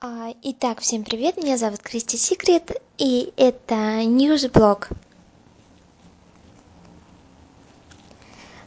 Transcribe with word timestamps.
А, 0.00 0.32
Итак, 0.44 0.78
всем 0.78 1.02
привет, 1.02 1.38
меня 1.38 1.56
зовут 1.56 1.80
Кристи 1.80 2.16
Секрет, 2.16 2.70
и 2.98 3.32
это 3.36 4.04
ньюсблог. 4.04 4.90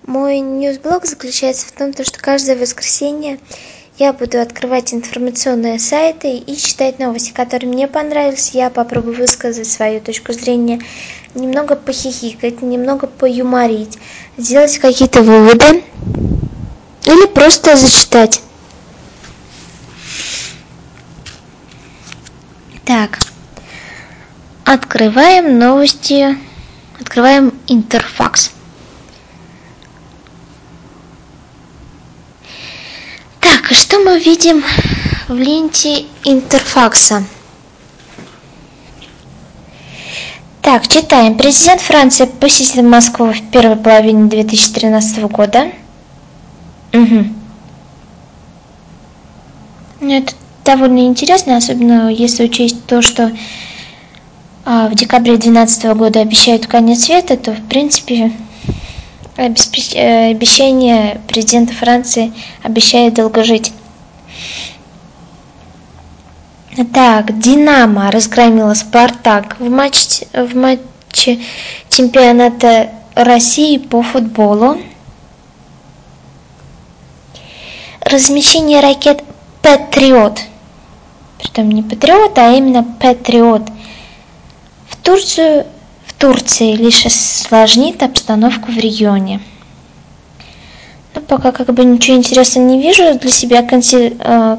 Мой 0.06 0.40
ньюсблог 0.40 1.06
заключается 1.06 1.68
в 1.68 1.72
том, 1.72 1.94
что 1.94 2.20
каждое 2.20 2.58
воскресенье 2.58 3.40
я 3.98 4.12
буду 4.12 4.42
открывать 4.42 4.94
информационные 4.94 5.80
сайты 5.80 6.36
и 6.36 6.58
читать 6.58 7.00
новости, 7.00 7.32
которые 7.32 7.72
мне 7.72 7.88
понравились. 7.88 8.50
Я 8.50 8.70
попробую 8.70 9.16
высказать 9.16 9.68
свою 9.68 10.02
точку 10.02 10.34
зрения, 10.34 10.82
немного 11.34 11.78
похихикать, 11.78 12.62
немного 12.62 13.08
поюморить, 13.08 13.98
сделать 14.36 14.78
какие-то 14.80 15.22
выводы 15.22 15.82
или 17.06 17.26
просто 17.28 17.78
зачитать. 17.78 18.42
Так, 22.92 23.20
открываем 24.74 25.60
новости, 25.60 26.38
открываем 27.00 27.54
интерфакс. 27.68 28.52
Так, 33.40 33.72
и 33.72 33.74
что 33.74 34.00
мы 34.00 34.20
видим 34.20 34.64
в 35.28 35.36
ленте 35.36 36.06
интерфакса? 36.24 37.24
Так, 40.62 40.88
читаем. 40.88 41.38
Президент 41.38 41.82
Франции 41.82 42.26
посетил 42.26 42.84
Москву 42.84 43.34
в 43.34 43.52
первой 43.52 43.76
половине 43.76 44.30
2013 44.30 45.24
года. 45.24 45.72
Угу. 46.94 47.26
Это 50.02 50.34
довольно 50.64 51.08
интересно, 51.08 51.58
особенно 51.58 52.10
если 52.10 52.46
учесть 52.46 52.86
то, 52.86 53.02
что 53.02 53.24
а, 53.26 53.32
в 54.72 54.96
декабре 54.96 55.34
2012 55.34 55.84
года 55.98 56.22
обещают 56.22 56.66
конец 56.66 57.06
света, 57.06 57.36
то 57.36 57.52
в 57.52 57.68
принципе 57.68 58.32
э, 59.36 60.32
обещание 60.32 61.20
президента 61.28 61.74
Франции 61.74 62.32
обещает 62.64 63.16
долго 63.16 63.44
жить. 63.44 63.74
Так, 66.94 67.38
Динамо 67.38 68.12
разгромила 68.12 68.74
Спартак 68.74 69.58
в 69.60 69.70
матче, 69.70 70.26
в 70.32 70.56
матче 70.56 71.40
чемпионата 71.90 72.92
России 73.14 73.78
по 73.78 74.02
футболу. 74.02 74.78
Размещение 78.00 78.80
ракет 78.80 79.22
Патриот 79.62 80.40
притом 81.42 81.72
не 81.72 81.84
патриот, 81.84 82.38
а 82.38 82.52
именно 82.52 82.84
патриот. 82.84 83.64
Турцию, 85.04 85.66
в 86.06 86.14
Турции 86.14 86.76
лишь 86.76 87.06
осложнит 87.06 88.04
обстановку 88.04 88.72
в 88.72 88.78
регионе. 88.78 89.42
Но 91.14 91.22
пока 91.22 91.52
как 91.52 91.74
бы 91.74 91.84
ничего 91.84 92.18
интересного 92.18 92.66
не 92.66 92.82
вижу 92.82 93.18
для 93.20 93.32
себя 93.32 93.68
э, 93.68 94.58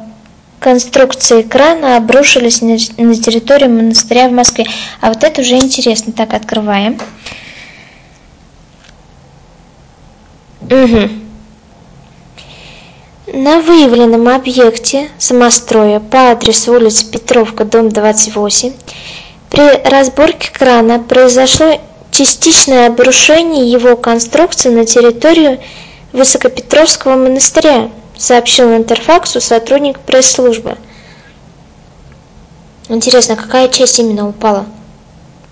конструкции 0.61 1.43
крана 1.43 1.97
обрушились 1.97 2.61
на 2.61 2.77
территорию 2.79 3.71
монастыря 3.71 4.29
в 4.29 4.33
Москве. 4.33 4.67
А 5.01 5.09
вот 5.09 5.25
это 5.25 5.41
уже 5.41 5.57
интересно. 5.57 6.13
Так, 6.13 6.35
открываем. 6.35 6.99
Угу. 10.63 11.09
На 13.35 13.61
выявленном 13.61 14.29
объекте 14.29 15.09
самостроя 15.19 16.01
по 16.01 16.31
адресу 16.31 16.73
улица 16.73 17.11
Петровка, 17.11 17.65
дом 17.65 17.89
28, 17.89 18.73
при 19.53 19.87
разборке 19.87 20.51
крана 20.51 20.99
произошло 20.99 21.79
частичное 22.11 22.87
обрушение 22.87 23.71
его 23.71 23.97
конструкции 23.97 24.71
на 24.71 24.87
территорию 24.87 25.61
Высокопетровского 26.13 27.17
монастыря, 27.17 27.91
сообщил 28.17 28.75
Интерфаксу 28.75 29.43
сотрудник 29.43 30.01
пресс-службы. 30.01 30.79
Интересно, 32.89 33.37
какая 33.37 33.69
часть 33.69 33.99
именно 33.99 34.27
упала? 34.27 34.65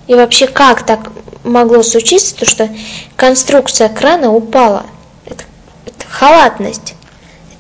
И 0.07 0.15
вообще, 0.15 0.47
как 0.47 0.87
так 0.87 1.13
могло 1.45 1.83
случиться, 1.83 2.35
то, 2.35 2.47
что 2.47 2.71
конструкция 3.17 3.91
крана 3.91 4.33
упала? 4.33 4.87
Это, 5.27 5.45
халатность 6.09 6.95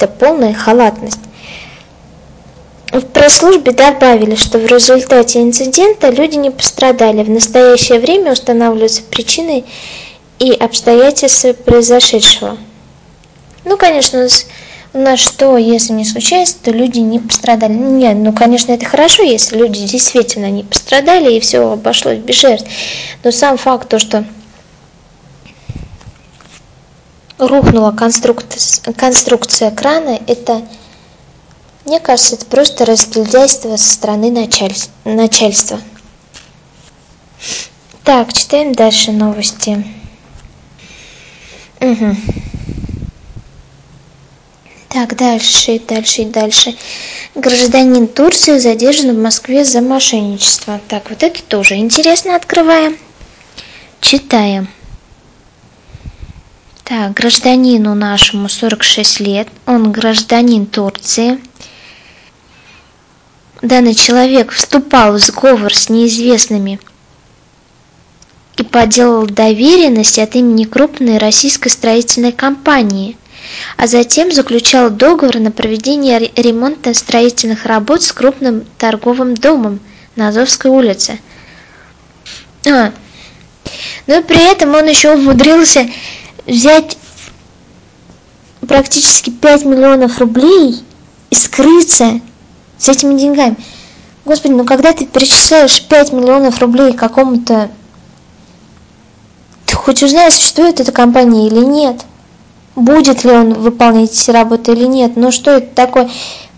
это 0.01 0.09
полная 0.11 0.55
халатность. 0.55 1.21
В 2.93 3.03
пресс-службе 3.03 3.71
добавили, 3.71 4.35
что 4.35 4.59
в 4.59 4.67
результате 4.67 5.41
инцидента 5.41 6.11
люди 6.11 6.37
не 6.37 6.51
пострадали. 6.51 7.23
В 7.23 7.31
настоящее 7.31 8.01
время 8.01 8.33
устанавливаются 8.33 9.03
причины 9.03 9.65
и 10.41 10.51
обстоятельства 10.53 11.53
произошедшего. 11.53 12.59
Ну, 13.65 13.77
конечно, 13.77 14.27
у 14.93 14.99
нас 14.99 15.21
что, 15.21 15.57
если 15.57 15.93
не 15.93 16.05
случается, 16.05 16.57
то 16.65 16.73
люди 16.73 16.99
не 16.99 17.21
пострадали. 17.21 17.75
Нет, 17.75 18.17
ну, 18.17 18.33
конечно, 18.33 18.73
это 18.73 18.87
хорошо, 18.87 19.23
если 19.23 19.57
люди 19.57 19.87
действительно 19.87 20.51
не 20.51 20.65
пострадали 20.65 21.35
и 21.35 21.41
все 21.41 21.61
обошлось 21.61 22.19
без 22.19 22.41
жертв. 22.41 22.69
Но 23.23 23.31
сам 23.31 23.57
факт, 23.57 23.89
то, 23.89 24.01
что 24.01 24.25
рухнула 27.39 27.93
конструкция, 27.93 29.71
крана, 29.71 30.19
это, 30.27 30.63
мне 31.85 32.01
кажется, 32.01 32.37
это 32.37 32.47
просто 32.47 32.85
разгильдяйство 32.85 33.77
со 33.77 33.91
стороны 33.91 34.31
начальства. 35.05 35.81
Так, 38.05 38.33
читаем 38.33 38.73
дальше 38.75 39.13
новости. 39.13 39.85
Угу. 41.81 42.17
Так, 44.89 45.17
дальше, 45.17 45.81
дальше, 45.89 46.25
дальше. 46.25 46.75
Гражданин 47.37 48.09
Турции 48.09 48.59
задержан 48.59 49.17
в 49.17 49.23
Москве 49.23 49.65
за 49.65 49.81
мошенничество. 49.81 50.81
Так, 50.89 51.11
вот 51.11 51.23
это 51.23 51.43
тоже 51.43 51.77
интересно 51.77 52.35
открываем. 52.35 52.99
Читаем. 54.01 54.69
Так, 56.83 57.13
гражданину 57.15 57.95
нашему 57.95 58.49
46 58.49 59.21
лет, 59.21 59.49
он 59.65 59.93
гражданин 59.93 60.67
Турции. 60.67 61.39
Данный 63.63 63.95
человек 63.95 64.53
вступал 64.53 65.13
в 65.13 65.19
сговор 65.19 65.75
с 65.75 65.91
неизвестными 65.91 66.81
и 68.57 68.63
поделал 68.63 69.27
доверенность 69.27 70.19
от 70.19 70.35
имени 70.35 70.65
крупной 70.65 71.19
российской 71.19 71.69
строительной 71.69 72.33
компании, 72.33 73.19
а 73.77 73.87
затем 73.87 74.33
заключал 74.33 74.89
договор 74.89 75.39
на 75.41 75.51
проведение 75.51 76.31
ремонта 76.37 76.95
строительных 76.95 77.67
работ 77.67 78.03
с 78.03 78.13
крупным 78.13 78.65
торговым 78.79 79.35
домом 79.35 79.81
на 80.17 80.29
Азовской 80.29 80.71
улице. 80.71 81.19
А, 82.67 82.93
но 84.07 84.23
при 84.23 84.51
этом 84.51 84.75
он 84.75 84.87
еще 84.87 85.13
умудрился 85.13 85.87
взять 86.47 86.97
практически 88.67 89.29
5 89.29 89.67
миллионов 89.67 90.19
рублей 90.19 90.83
и 91.29 91.35
скрыться 91.35 92.21
с 92.81 92.89
этими 92.89 93.17
деньгами. 93.19 93.57
Господи, 94.25 94.53
ну 94.53 94.65
когда 94.65 94.93
ты 94.93 95.07
перечисляешь 95.07 95.83
5 95.87 96.13
миллионов 96.13 96.59
рублей 96.61 96.93
какому-то... 96.93 97.71
Ты 99.67 99.77
хоть 99.77 99.99
что 99.99 100.63
это 100.67 100.83
эта 100.83 100.93
компания 100.93 101.47
или 101.47 101.65
нет? 101.65 102.05
Будет 102.75 103.25
ли 103.25 103.31
он 103.31 103.55
выполнять 103.55 104.13
эти 104.13 104.31
работы 104.31 104.73
или 104.73 104.87
нет? 104.87 105.17
Ну 105.17 105.31
что 105.31 105.53
это 105.53 105.75
такое? 105.75 106.11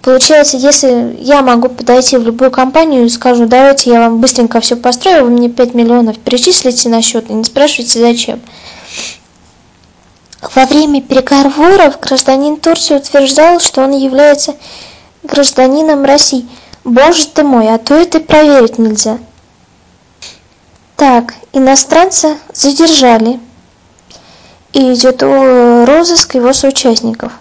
Получается, 0.03 0.57
если 0.57 1.17
я 1.21 1.43
могу 1.43 1.69
подойти 1.69 2.17
в 2.17 2.25
любую 2.25 2.51
компанию 2.51 3.05
и 3.05 3.09
скажу, 3.09 3.47
давайте 3.47 3.91
я 3.91 4.01
вам 4.01 4.21
быстренько 4.21 4.61
все 4.61 4.77
построю, 4.77 5.25
вы 5.25 5.31
мне 5.31 5.49
5 5.49 5.75
миллионов 5.75 6.19
перечислите 6.19 6.89
на 6.89 7.03
счет 7.03 7.31
и 7.31 7.33
не 7.33 7.45
спрашивайте 7.45 8.01
зачем. 8.01 8.41
Во 10.55 10.67
время 10.67 11.01
переговоров 11.01 12.01
гражданин 12.01 12.57
Турции 12.57 12.97
утверждал, 12.97 13.61
что 13.61 13.83
он 13.83 13.93
является 13.93 14.57
гражданином 15.23 16.05
России. 16.05 16.47
Боже 16.85 17.27
ты 17.27 17.45
мой, 17.45 17.73
а 17.73 17.79
то 17.79 17.95
это 17.95 18.21
проверить 18.21 18.79
нельзя. 18.79 19.19
Так, 20.97 21.35
иностранца 21.53 22.37
задержали. 22.53 23.41
И 24.73 24.95
идет 24.95 25.23
розыск 25.23 26.35
его 26.35 26.53
соучастников. 26.53 27.33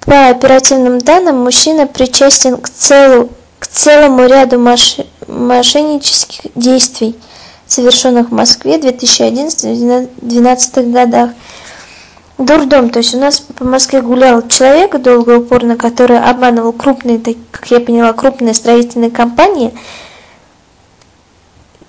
По 0.00 0.28
оперативным 0.28 0.98
данным, 0.98 1.44
мужчина 1.44 1.86
причастен 1.86 2.56
к, 2.56 2.68
целу, 2.68 3.28
к 3.58 3.66
целому 3.66 4.26
ряду 4.26 4.58
мошеннических 5.28 6.50
действий, 6.54 7.16
совершенных 7.66 8.30
в 8.30 8.32
Москве 8.32 8.78
в 8.78 8.84
2011-2012 8.84 10.92
годах. 10.92 11.30
Дурдом. 12.44 12.90
То 12.90 12.98
есть 12.98 13.14
у 13.14 13.18
нас 13.18 13.40
по 13.40 13.64
Москве 13.64 14.00
гулял 14.00 14.46
человек 14.48 15.00
долго 15.00 15.38
упорно, 15.38 15.76
который 15.76 16.18
обманывал 16.18 16.72
крупные, 16.72 17.20
как 17.50 17.70
я 17.70 17.80
поняла, 17.80 18.12
крупные 18.12 18.54
строительные 18.54 19.10
компании. 19.10 19.72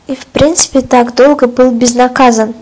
И 0.08 0.16
в 0.16 0.26
принципе 0.28 0.82
так 0.82 1.16
долго 1.16 1.48
был 1.48 1.72
безнаказан. 1.72 2.54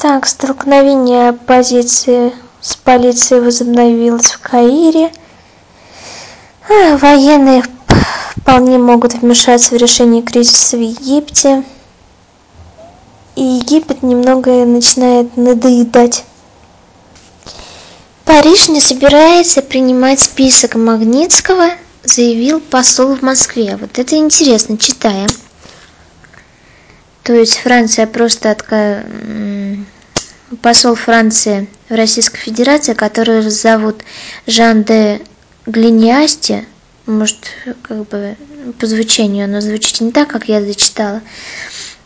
Так, 0.00 0.26
столкновение 0.26 1.28
оппозиции 1.28 2.32
с 2.60 2.74
полицией 2.74 3.40
возобновилось 3.40 4.32
в 4.32 4.40
Каире. 4.40 5.12
А, 6.68 6.96
военные 6.96 7.62
вполне 8.36 8.78
могут 8.78 9.14
вмешаться 9.14 9.74
в 9.74 9.78
решение 9.78 10.22
кризиса 10.22 10.76
в 10.76 10.80
Египте. 10.80 11.62
И 13.36 13.42
Египет 13.42 14.02
немного 14.02 14.64
начинает 14.64 15.36
надоедать. 15.36 16.24
Париж 18.24 18.68
не 18.68 18.80
собирается 18.80 19.60
принимать 19.60 20.20
список 20.20 20.76
Магнитского, 20.76 21.70
заявил 22.04 22.60
посол 22.60 23.16
в 23.16 23.22
Москве. 23.22 23.76
Вот 23.76 23.98
это 23.98 24.16
интересно, 24.16 24.78
читаем. 24.78 25.28
То 27.22 27.32
есть 27.32 27.58
Франция 27.58 28.06
просто 28.06 28.50
отка... 28.50 29.04
посол 30.62 30.94
Франции 30.94 31.68
в 31.88 31.94
Российской 31.94 32.38
Федерации, 32.38 32.94
который 32.94 33.42
зовут 33.42 34.04
Жан 34.46 34.84
де 34.84 35.22
Глиниасти, 35.66 36.66
может, 37.06 37.38
как 37.82 38.08
бы 38.08 38.36
по 38.78 38.86
звучанию 38.86 39.44
оно 39.44 39.60
звучит 39.60 40.00
не 40.00 40.12
так, 40.12 40.28
как 40.28 40.48
я 40.48 40.62
зачитала, 40.62 41.20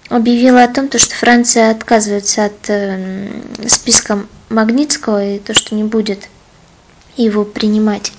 объявила 0.08 0.64
о 0.64 0.68
том, 0.68 0.90
что 0.90 1.14
Франция 1.14 1.70
отказывается 1.70 2.46
от 2.46 2.68
э, 2.68 3.28
списка 3.66 4.26
Магнитского 4.48 5.34
и 5.34 5.38
то, 5.38 5.54
что 5.54 5.74
не 5.74 5.84
будет 5.84 6.28
его 7.16 7.44
принимать. 7.44 8.12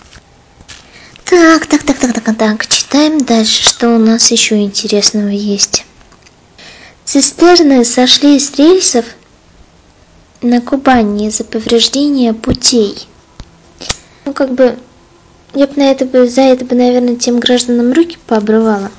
Так, 1.25 1.67
так, 1.67 1.83
так, 1.83 1.97
так, 1.99 2.13
так, 2.13 2.37
так, 2.37 2.67
читаем 2.67 3.23
дальше, 3.23 3.63
что 3.63 3.95
у 3.95 3.99
нас 3.99 4.31
еще 4.31 4.61
интересного 4.61 5.29
есть. 5.29 5.85
Цистерны 7.05 7.85
сошли 7.85 8.39
с 8.39 8.55
рельсов 8.57 9.05
на 10.41 10.61
Кубани 10.61 11.27
из-за 11.27 11.43
повреждения 11.43 12.33
путей. 12.33 13.07
Ну, 14.25 14.33
как 14.33 14.53
бы, 14.53 14.77
я 15.53 15.67
бы 15.67 15.73
на 15.75 15.91
это 15.91 16.05
бы, 16.05 16.27
за 16.27 16.41
это 16.41 16.65
бы, 16.65 16.75
наверное, 16.75 17.15
тем 17.15 17.39
гражданам 17.39 17.93
руки 17.93 18.17
пообрывала. 18.27 18.91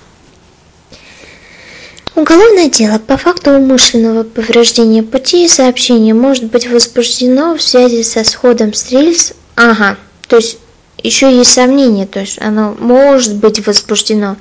Уголовное 2.20 2.68
дело 2.68 2.98
по 2.98 3.16
факту 3.16 3.52
умышленного 3.52 4.24
повреждения 4.24 5.02
пути 5.02 5.46
и 5.46 5.48
сообщения 5.48 6.12
может 6.12 6.44
быть 6.50 6.68
возбуждено 6.68 7.56
в 7.56 7.62
связи 7.62 8.02
со 8.02 8.24
сходом 8.24 8.74
с 8.74 8.90
рельс. 8.90 9.32
Ага, 9.56 9.96
то 10.28 10.36
есть 10.36 10.58
еще 11.02 11.34
есть 11.34 11.50
сомнение, 11.50 12.06
то 12.06 12.20
есть 12.20 12.38
оно 12.38 12.76
может 12.78 13.36
быть 13.36 13.66
возбуждено 13.66 14.36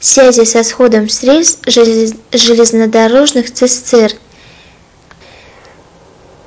в 0.00 0.04
связи 0.04 0.44
со 0.44 0.64
сходом 0.64 1.08
с 1.08 1.22
рельс 1.22 1.60
железнодорожных 1.66 3.52
цистерн. 3.54 4.16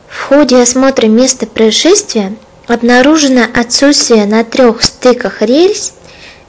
В 0.10 0.22
ходе 0.24 0.62
осмотра 0.62 1.08
места 1.08 1.48
происшествия 1.48 2.36
обнаружено 2.68 3.46
отсутствие 3.56 4.26
на 4.26 4.44
трех 4.44 4.84
стыках 4.84 5.42
рельс 5.44 5.94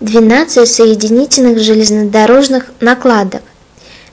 12 0.00 0.68
соединительных 0.68 1.60
железнодорожных 1.60 2.72
накладок, 2.80 3.42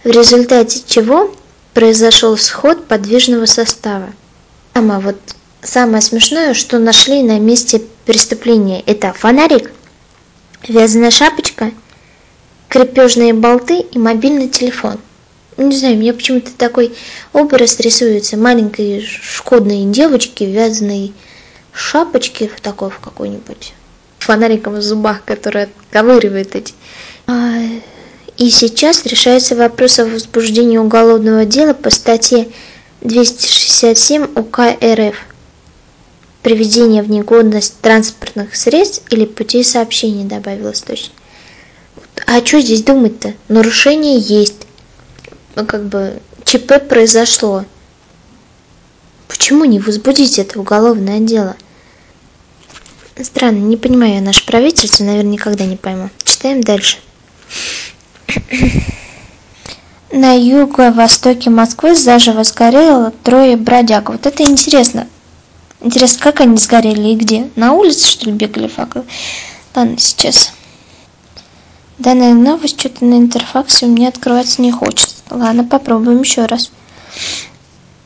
в 0.04 0.08
результате 0.08 0.82
чего 0.86 1.34
произошел 1.74 2.38
сход 2.38 2.88
подвижного 2.88 3.46
состава. 3.46 4.14
Самое, 4.74 5.00
вот, 5.00 5.18
самое 5.62 6.02
смешное, 6.02 6.54
что 6.54 6.80
нашли 6.80 7.24
на 7.24 7.40
месте 7.40 7.82
преступления, 8.06 8.82
это 8.86 9.14
фонарик, 9.14 9.72
вязаная 10.68 11.12
шапочка– 11.12 11.72
крепежные 12.72 13.34
болты 13.34 13.82
и 13.82 14.00
мобильный 14.00 14.48
телефон. 14.48 14.98
Не 15.58 15.76
знаю, 15.76 15.98
мне 15.98 16.14
почему-то 16.14 16.52
такой 16.54 16.96
образ 17.34 17.78
рисуется 17.82 18.38
маленькой 18.38 19.02
шкодной 19.02 19.84
девочки 19.84 20.46
вязаной 20.46 21.14
шапочке 21.74 22.48
в 22.48 22.62
такой 22.62 22.90
в 22.90 23.00
какой-нибудь 23.00 23.74
фонариком 24.20 24.76
в 24.76 24.82
зубах, 24.82 25.26
который 25.26 25.64
отковыривает 25.64 26.56
эти. 26.56 26.74
А, 27.28 27.60
и 28.42 28.50
сейчас 28.50 29.06
решается 29.06 29.56
вопрос 29.56 30.00
о 30.00 30.06
возбуждении 30.06 30.80
уголовного 30.80 31.46
дела 31.46 31.76
по 31.76 31.92
статье 31.92 32.50
267 33.02 34.30
УК 34.36 34.62
РФ 34.84 35.16
приведение 36.42 37.04
в 37.04 37.10
негодность 37.12 37.80
транспортных 37.82 38.56
средств 38.56 39.04
или 39.12 39.26
путей 39.26 39.64
сообщения 39.64 40.26
добавилось 40.26 40.82
точно. 40.82 41.14
А 42.26 42.44
что 42.44 42.60
здесь 42.62 42.82
думать-то? 42.82 43.36
Нарушение 43.48 44.18
есть. 44.18 44.66
Ну, 45.54 45.68
как 45.68 45.84
бы, 45.86 46.20
ЧП 46.44 46.88
произошло. 46.90 47.66
Почему 49.28 49.66
не 49.66 49.80
возбудить 49.80 50.40
это 50.40 50.60
уголовное 50.60 51.20
дело? 51.20 51.56
Странно, 53.22 53.60
не 53.60 53.78
понимаю 53.78 54.16
я 54.16 54.22
наше 54.22 54.44
правительство, 54.48 55.04
наверное, 55.04 55.34
никогда 55.34 55.66
не 55.66 55.78
пойму. 55.78 56.10
Читаем 56.24 56.62
дальше. 56.62 56.98
На 60.12 60.34
юго-востоке 60.34 61.50
Москвы 61.50 61.96
заживо 61.96 62.44
сгорело 62.44 63.12
трое 63.24 63.56
бродяг. 63.56 64.10
Вот 64.10 64.26
это 64.26 64.44
интересно. 64.44 65.08
Интересно, 65.80 66.20
как 66.22 66.42
они 66.42 66.58
сгорели 66.58 67.10
и 67.10 67.16
где? 67.16 67.50
На 67.56 67.74
улице, 67.74 68.08
что 68.08 68.26
ли, 68.26 68.34
бегали 68.34 68.68
факелы? 68.68 69.06
Ладно, 69.74 69.98
сейчас. 69.98 70.52
Данная 71.98 72.34
новость 72.34 72.80
что-то 72.80 73.06
на 73.06 73.16
интерфаксе 73.16 73.86
у 73.86 73.90
меня 73.90 74.10
открываться 74.10 74.62
не 74.62 74.72
хочет. 74.72 75.10
Ладно, 75.30 75.64
попробуем 75.64 76.22
еще 76.22 76.46
раз. 76.46 76.72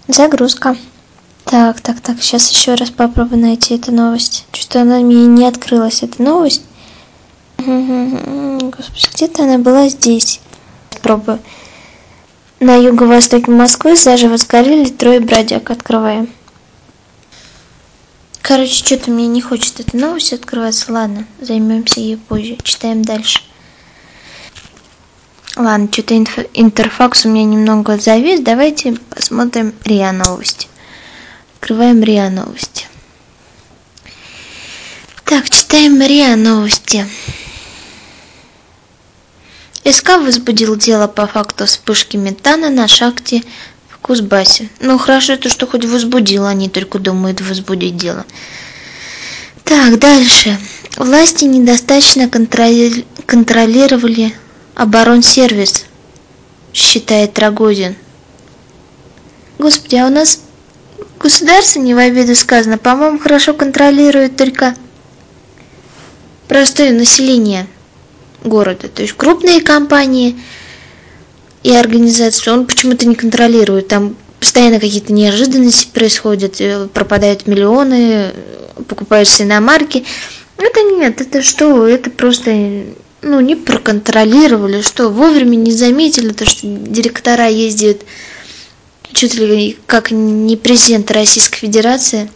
Загрузка. 0.08 0.78
Так, 1.44 1.82
так, 1.82 2.02
так, 2.02 2.22
сейчас 2.22 2.50
еще 2.52 2.76
раз 2.76 2.92
попробую 2.92 3.42
найти 3.42 3.76
эту 3.76 3.92
новость. 3.92 4.46
Что 4.54 4.82
она 4.82 5.00
мне 5.00 5.26
не 5.26 5.48
открылась, 5.48 6.04
эта 6.04 6.22
новость. 6.22 6.62
Господи, 8.70 9.08
где-то 9.14 9.44
она 9.44 9.58
была 9.58 9.90
здесь. 9.90 10.40
Попробую. 10.90 11.40
На 12.60 12.76
юго-востоке 12.76 13.52
Москвы 13.52 13.96
заживо 13.96 14.38
сгорели 14.38 14.90
трое 14.90 15.20
бродяг. 15.20 15.70
Открываем. 15.70 16.30
Короче, 18.42 18.74
что-то 18.74 19.12
мне 19.12 19.28
не 19.28 19.42
хочет 19.42 19.80
эта 19.80 19.98
новость 19.98 20.34
открываться. 20.34 20.92
Ладно, 20.92 21.26
займемся 21.42 22.00
ей 22.00 22.18
позже. 22.18 22.58
Читаем 22.64 23.04
дальше. 23.04 23.42
Ладно, 25.56 25.88
что-то 25.92 26.16
интерфакс 26.16 27.26
у 27.26 27.30
меня 27.30 27.46
немного 27.46 27.98
завис. 27.98 28.42
Давайте 28.42 28.98
посмотрим 29.10 29.74
РИА 29.84 30.12
новости. 30.12 30.68
Открываем 31.56 32.04
РИА 32.04 32.30
новости. 32.30 32.88
Так, 35.24 35.50
читаем 35.50 36.00
РИА 36.02 36.36
новости. 36.36 37.06
СК 39.90 40.18
возбудил 40.18 40.76
дело 40.76 41.08
по 41.08 41.28
факту 41.28 41.68
вспышки 41.68 42.18
метана 42.18 42.72
на 42.72 42.88
шахте 42.88 43.44
в 43.88 44.00
Кузбассе. 44.00 44.68
Ну, 44.80 44.98
хорошо 44.98 45.38
то, 45.38 45.48
что 45.48 45.68
хоть 45.68 45.86
возбудил, 45.86 46.48
они 46.48 46.70
только 46.70 46.98
думают 46.98 47.42
возбудить 47.42 47.96
дело. 47.96 48.26
Так, 49.64 50.00
дальше. 50.00 50.58
Власти 50.98 51.46
недостаточно 51.46 52.28
контролировали 52.30 54.34
оборонсервис, 54.74 55.86
считает 56.74 57.38
Рогозин. 57.38 57.96
Господи, 59.60 59.98
а 59.98 60.08
у 60.08 60.10
нас 60.10 60.40
государство 61.20 61.80
не 61.80 61.94
в 61.94 62.00
обиду 62.00 62.36
сказано, 62.36 62.80
по-моему, 62.80 63.20
хорошо 63.20 63.54
контролирует 63.54 64.36
только 64.36 64.74
простое 66.48 66.92
население 66.92 67.68
города. 68.46 68.88
То 68.88 69.02
есть 69.02 69.14
крупные 69.14 69.62
компании 69.62 70.40
и 71.64 71.72
организации 71.72 72.52
он 72.52 72.66
почему-то 72.66 73.08
не 73.08 73.16
контролирует. 73.16 73.88
Там 73.88 74.16
постоянно 74.40 74.80
какие-то 74.80 75.14
неожиданности 75.14 75.90
происходят, 75.92 76.62
э, 76.62 76.88
пропадают 76.94 77.48
миллионы, 77.48 78.32
покупаются 78.88 79.44
иномарки. 79.44 80.06
Это 80.58 80.82
нет, 80.84 81.20
это 81.22 81.42
что? 81.42 81.88
Это 81.88 82.10
просто 82.10 82.86
ну, 83.22 83.40
не 83.40 83.56
проконтролировали, 83.56 84.82
что 84.82 85.10
вовремя 85.10 85.56
не 85.56 85.72
заметили, 85.72 86.32
то, 86.32 86.46
что 86.46 86.68
директора 86.68 87.48
ездят 87.48 88.04
чуть 89.12 89.34
ли 89.36 89.78
как 89.88 90.12
не 90.12 90.56
президент 90.58 91.10
Российской 91.10 91.58
Федерации. 91.58 92.30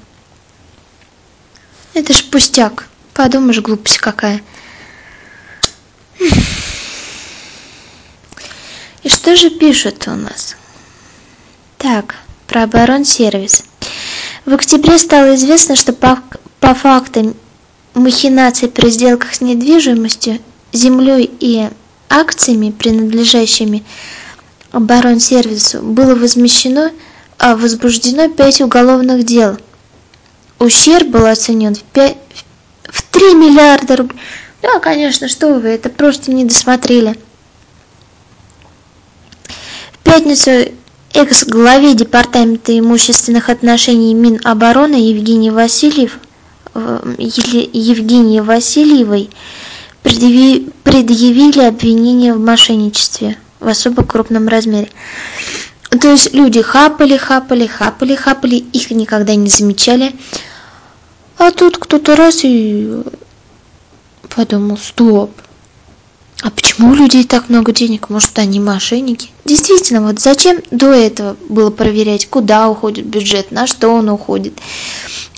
Это 1.94 2.14
ж 2.14 2.24
пустяк. 2.24 2.88
Подумаешь, 3.14 3.60
глупость 3.60 4.00
какая. 4.00 4.42
И 9.04 9.10
что 9.10 9.36
же 9.36 9.50
пишут 9.50 10.08
у 10.08 10.12
нас? 10.12 10.56
Так, 11.78 12.16
про 12.48 12.64
оборонсервис. 12.64 13.64
В 14.46 14.54
октябре 14.54 14.98
стало 14.98 15.36
известно, 15.36 15.76
что 15.76 15.94
по, 15.94 16.22
по 16.60 16.74
фактам 16.74 17.36
махинаций 17.94 18.68
при 18.68 18.90
сделках 18.90 19.34
с 19.34 19.42
недвижимостью, 19.42 20.40
землей 20.74 21.32
и 21.40 21.70
акциями, 22.10 22.72
принадлежащими 22.72 23.84
оборонсервису, 24.72 25.82
было 25.82 26.16
возмещено, 26.16 26.92
а 27.38 27.56
возбуждено 27.56 28.28
5 28.30 28.62
уголовных 28.62 29.24
дел. 29.24 29.58
Ущерб 30.60 31.08
был 31.08 31.26
оценен 31.26 31.76
в, 31.76 31.84
5, 31.84 32.18
в 32.84 33.02
3 33.04 33.34
миллиарда 33.36 33.96
рублей. 33.96 34.20
Да, 34.62 34.80
конечно, 34.80 35.28
что 35.28 35.56
вы, 35.56 35.70
это 35.70 35.90
просто 35.90 36.32
не 36.32 36.46
досмотрели. 36.46 37.18
В 39.94 39.98
пятницу 40.04 40.52
экс-главе 41.14 41.94
Департамента 41.94 42.78
имущественных 42.78 43.50
отношений 43.50 44.14
Минобороны 44.14 44.96
Евгений 44.96 45.52
Васильев, 45.52 46.20
э, 46.74 47.16
Евгении 47.18 48.40
Васильевой 48.40 49.30
предъявили 50.04 51.62
обвинение 51.62 52.34
в 52.34 52.40
мошенничестве 52.40 53.38
в 53.60 53.68
особо 53.68 54.04
крупном 54.04 54.48
размере. 54.48 54.90
То 55.90 56.12
есть 56.12 56.34
люди 56.34 56.62
хапали, 56.62 57.18
хапали, 57.18 57.66
хапали, 57.66 58.16
хапали, 58.16 58.56
их 58.56 58.92
никогда 58.92 59.36
не 59.36 59.50
замечали. 59.50 60.16
А 61.38 61.52
тут 61.52 61.78
кто-то 61.78 62.16
раз 62.16 62.42
и 62.44 63.04
подумал, 64.36 64.78
стоп, 64.78 65.32
а 66.42 66.50
почему 66.52 66.92
у 66.92 66.96
людей 66.96 67.26
так 67.26 67.50
много 67.50 67.74
денег? 67.74 68.10
Может, 68.10 68.40
они 68.40 68.60
мошенники? 68.60 69.30
Действительно, 69.44 70.02
вот 70.02 70.20
зачем 70.20 70.60
до 70.72 70.94
этого 70.94 71.36
было 71.50 71.70
проверять, 71.70 72.28
куда 72.30 72.70
уходит 72.70 73.06
бюджет, 73.06 73.52
на 73.52 73.68
что 73.68 73.90
он 73.90 74.10
уходит, 74.10 74.54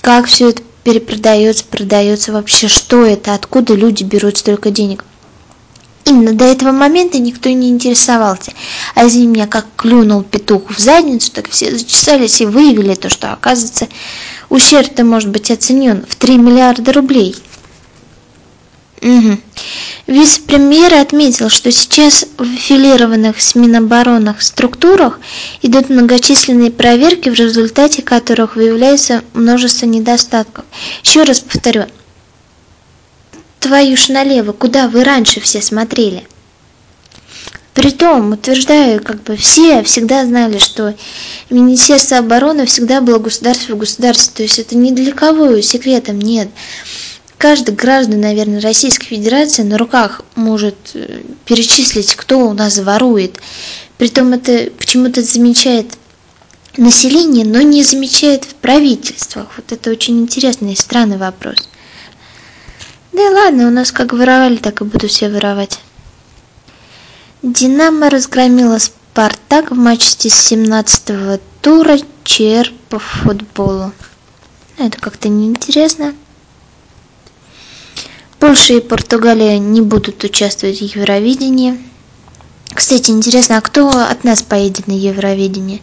как 0.00 0.26
все 0.26 0.50
это 0.50 0.62
перепродается, 0.84 1.64
продается 1.64 2.32
вообще, 2.32 2.68
что 2.68 3.04
это, 3.04 3.34
откуда 3.34 3.74
люди 3.74 4.04
берут 4.04 4.38
столько 4.38 4.70
денег. 4.70 5.04
Именно 6.04 6.32
до 6.34 6.44
этого 6.44 6.72
момента 6.72 7.18
никто 7.18 7.48
не 7.48 7.68
интересовался. 7.68 8.52
А 8.94 9.04
из 9.04 9.14
меня 9.14 9.46
как 9.46 9.66
клюнул 9.76 10.22
петух 10.22 10.70
в 10.70 10.78
задницу, 10.78 11.30
так 11.32 11.48
все 11.48 11.76
зачесались 11.76 12.40
и 12.40 12.46
выявили 12.46 12.94
то, 12.94 13.08
что, 13.08 13.32
оказывается, 13.32 13.88
ущерб-то 14.48 15.04
может 15.04 15.30
быть 15.30 15.50
оценен 15.50 16.04
в 16.08 16.16
3 16.16 16.38
миллиарда 16.38 16.92
рублей. 16.92 17.36
Вице-премьер 20.06 20.94
отметил, 20.94 21.48
что 21.48 21.72
сейчас 21.72 22.24
в 22.38 22.42
аффилированных 22.42 23.40
с 23.40 23.56
Минобороны 23.56 24.34
структурах 24.38 25.18
идут 25.60 25.90
многочисленные 25.90 26.70
проверки, 26.70 27.28
в 27.28 27.34
результате 27.34 28.02
которых 28.02 28.54
выявляется 28.54 29.24
множество 29.32 29.86
недостатков. 29.86 30.64
Еще 31.02 31.24
раз 31.24 31.40
повторю, 31.40 31.86
твою 33.58 33.96
ж 33.96 34.08
налево, 34.10 34.52
куда 34.52 34.86
вы 34.86 35.02
раньше 35.02 35.40
все 35.40 35.60
смотрели? 35.60 36.24
Притом, 37.74 38.32
утверждаю, 38.32 39.02
как 39.02 39.22
бы 39.22 39.34
все 39.34 39.82
всегда 39.82 40.24
знали, 40.26 40.58
что 40.58 40.94
Министерство 41.50 42.18
обороны 42.18 42.66
всегда 42.66 43.00
было 43.00 43.18
государство 43.18 43.74
в 43.74 43.78
государстве, 43.78 44.32
то 44.36 44.42
есть 44.42 44.58
это 44.60 44.76
ни 44.76 44.92
для 44.92 45.12
кого 45.12 45.60
секретом 45.60 46.20
нет 46.20 46.48
каждый 47.42 47.74
граждан, 47.74 48.20
наверное, 48.20 48.60
Российской 48.60 49.06
Федерации 49.06 49.62
на 49.62 49.76
руках 49.76 50.20
может 50.36 50.76
э, 50.94 51.22
перечислить, 51.44 52.14
кто 52.14 52.38
у 52.38 52.52
нас 52.52 52.78
ворует. 52.78 53.40
Притом 53.98 54.32
это 54.32 54.70
почему-то 54.78 55.24
замечает 55.24 55.88
население, 56.76 57.44
но 57.44 57.60
не 57.60 57.82
замечает 57.82 58.44
в 58.44 58.54
правительствах. 58.54 59.48
Вот 59.56 59.72
это 59.72 59.90
очень 59.90 60.20
интересный 60.20 60.74
и 60.74 60.76
странный 60.76 61.16
вопрос. 61.16 61.56
Да 63.12 63.26
и 63.26 63.34
ладно, 63.34 63.66
у 63.66 63.70
нас 63.70 63.90
как 63.90 64.12
воровали, 64.12 64.58
так 64.58 64.80
и 64.80 64.84
буду 64.84 65.08
все 65.08 65.28
воровать. 65.28 65.80
Динамо 67.42 68.08
разгромила 68.08 68.78
Спартак 68.78 69.72
в 69.72 69.74
матче 69.74 70.30
с 70.30 70.52
17-го 70.52 71.40
тура 71.60 71.98
ЧР 72.22 72.72
по 72.88 73.00
футболу. 73.00 73.92
Это 74.78 74.96
как-то 75.00 75.28
неинтересно. 75.28 76.14
Польша 78.42 78.74
и 78.74 78.80
Португалия 78.80 79.56
не 79.60 79.80
будут 79.82 80.24
участвовать 80.24 80.78
в 80.80 80.96
Евровидении. 80.96 81.78
Кстати, 82.74 83.12
интересно, 83.12 83.58
а 83.58 83.60
кто 83.60 83.88
от 83.88 84.24
нас 84.24 84.42
поедет 84.42 84.88
на 84.88 84.92
Евровидение? 84.94 85.80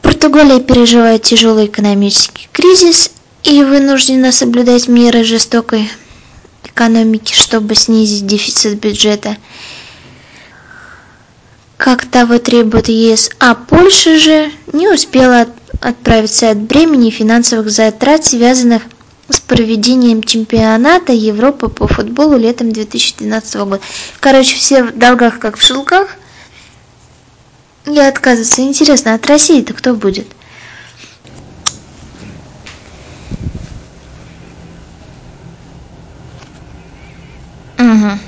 Португалия 0.00 0.60
переживает 0.60 1.24
тяжелый 1.24 1.66
экономический 1.66 2.48
кризис 2.52 3.10
и 3.42 3.64
вынуждена 3.64 4.30
соблюдать 4.30 4.86
меры 4.86 5.24
жестокой 5.24 5.90
экономики, 6.62 7.34
чтобы 7.34 7.74
снизить 7.74 8.28
дефицит 8.28 8.78
бюджета, 8.78 9.38
как 11.78 12.06
того 12.06 12.38
требует 12.38 12.88
ЕС, 12.88 13.28
а 13.40 13.56
Польша 13.56 14.20
же 14.20 14.52
не 14.72 14.86
успела 14.88 15.48
отправиться 15.80 16.50
от 16.50 16.58
бремени 16.58 17.10
финансовых 17.10 17.68
затрат, 17.70 18.24
связанных 18.24 18.82
с 19.28 19.40
проведением 19.40 20.22
чемпионата 20.22 21.12
Европы 21.12 21.68
по 21.68 21.86
футболу 21.86 22.36
летом 22.36 22.72
2012 22.72 23.54
года. 23.56 23.80
Короче, 24.20 24.56
все 24.56 24.84
в 24.84 24.98
долгах, 24.98 25.38
как 25.38 25.56
в 25.56 25.62
шелках. 25.62 26.08
И 27.86 27.98
отказываться. 27.98 28.62
Интересно, 28.62 29.14
от 29.14 29.26
России-то 29.26 29.74
кто 29.74 29.94
будет? 29.94 30.26
Угу. 37.78 38.18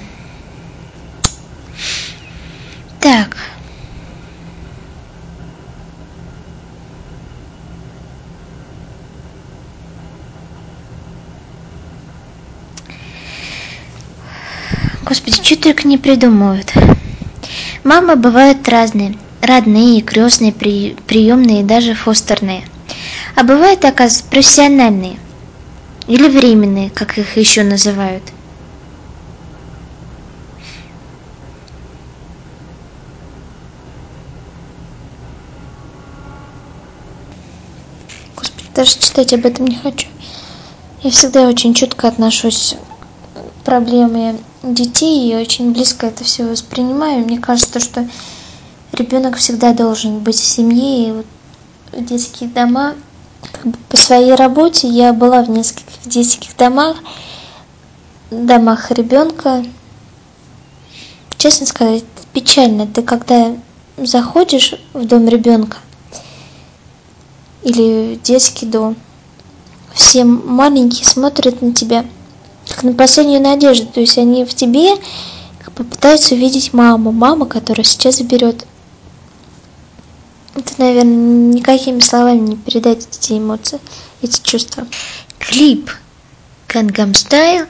Так. 3.01 3.37
Господи, 15.17 15.43
что 15.43 15.57
только 15.57 15.89
не 15.89 15.97
придумывают. 15.97 16.75
Мамы 17.85 18.17
бывают 18.17 18.69
разные. 18.69 19.17
Родные, 19.41 20.03
крестные, 20.03 20.53
при, 20.53 20.95
приемные 21.07 21.61
и 21.61 21.65
даже 21.65 21.95
фостерные. 21.95 22.69
А 23.35 23.43
бывают, 23.43 23.83
оказывается, 23.87 24.25
профессиональные. 24.29 25.19
Или 26.07 26.29
временные, 26.29 26.91
как 26.91 27.17
их 27.17 27.39
еще 27.39 27.63
называют. 27.63 28.25
Господи, 38.37 38.69
даже 38.75 38.99
читать 38.99 39.33
об 39.33 39.47
этом 39.47 39.67
не 39.67 39.77
хочу. 39.77 40.09
Я 41.03 41.11
всегда 41.11 41.49
очень 41.49 41.73
чутко 41.73 42.07
отношусь 42.07 42.77
к 43.67 43.69
проблеме 43.69 44.39
детей 44.63 45.29
и 45.29 45.35
очень 45.35 45.73
близко 45.73 46.07
это 46.07 46.23
все 46.23 46.45
воспринимаю. 46.45 47.25
Мне 47.25 47.41
кажется, 47.41 47.81
что 47.81 48.09
ребенок 48.93 49.39
всегда 49.39 49.73
должен 49.73 50.21
быть 50.21 50.37
в 50.37 50.45
семье 50.45 51.09
и 51.09 51.13
вот 51.13 51.27
детские 51.93 52.49
дома. 52.49 52.95
Как 53.51 53.67
бы 53.67 53.77
по 53.89 53.97
своей 53.97 54.37
работе 54.37 54.87
я 54.87 55.13
была 55.13 55.43
в 55.43 55.51
нескольких 55.51 56.01
детских 56.05 56.57
домах, 56.57 56.99
домах 58.31 58.93
ребенка. 58.93 59.65
Честно 61.37 61.67
сказать, 61.67 62.05
печально. 62.33 62.87
Ты 62.87 63.03
когда 63.03 63.57
заходишь 63.97 64.77
в 64.93 65.05
дом 65.07 65.27
ребенка 65.27 65.79
или 67.65 68.15
в 68.15 68.23
детский 68.23 68.67
дом, 68.67 68.95
все 69.93 70.25
маленькие 70.25 71.05
смотрят 71.05 71.63
на 71.63 71.75
тебя– 71.75 72.05
на 72.83 72.93
последнюю 72.93 73.41
надежду. 73.41 73.87
То 73.87 74.01
есть 74.01 74.19
они 74.19 74.45
в 74.45 74.55
тебе 74.55 74.97
как 75.65 75.75
бы 75.75 75.85
пытаются 75.85 76.35
увидеть 76.35 76.73
маму, 76.73 77.13
мама, 77.13 77.47
которая 77.47 77.85
сейчас 77.85 78.17
заберет. 78.17 78.67
Это, 80.55 80.73
наверное, 80.79 81.55
никакими 81.55 82.01
словами 82.01 82.41
не 82.41 82.57
передать 82.57 83.07
эти 83.07 83.35
эмоции, 83.39 83.79
эти 84.23 84.41
чувства. 84.43 84.87
Клип 85.39 85.91
Gangnam 86.69 87.13
Style 87.13 87.67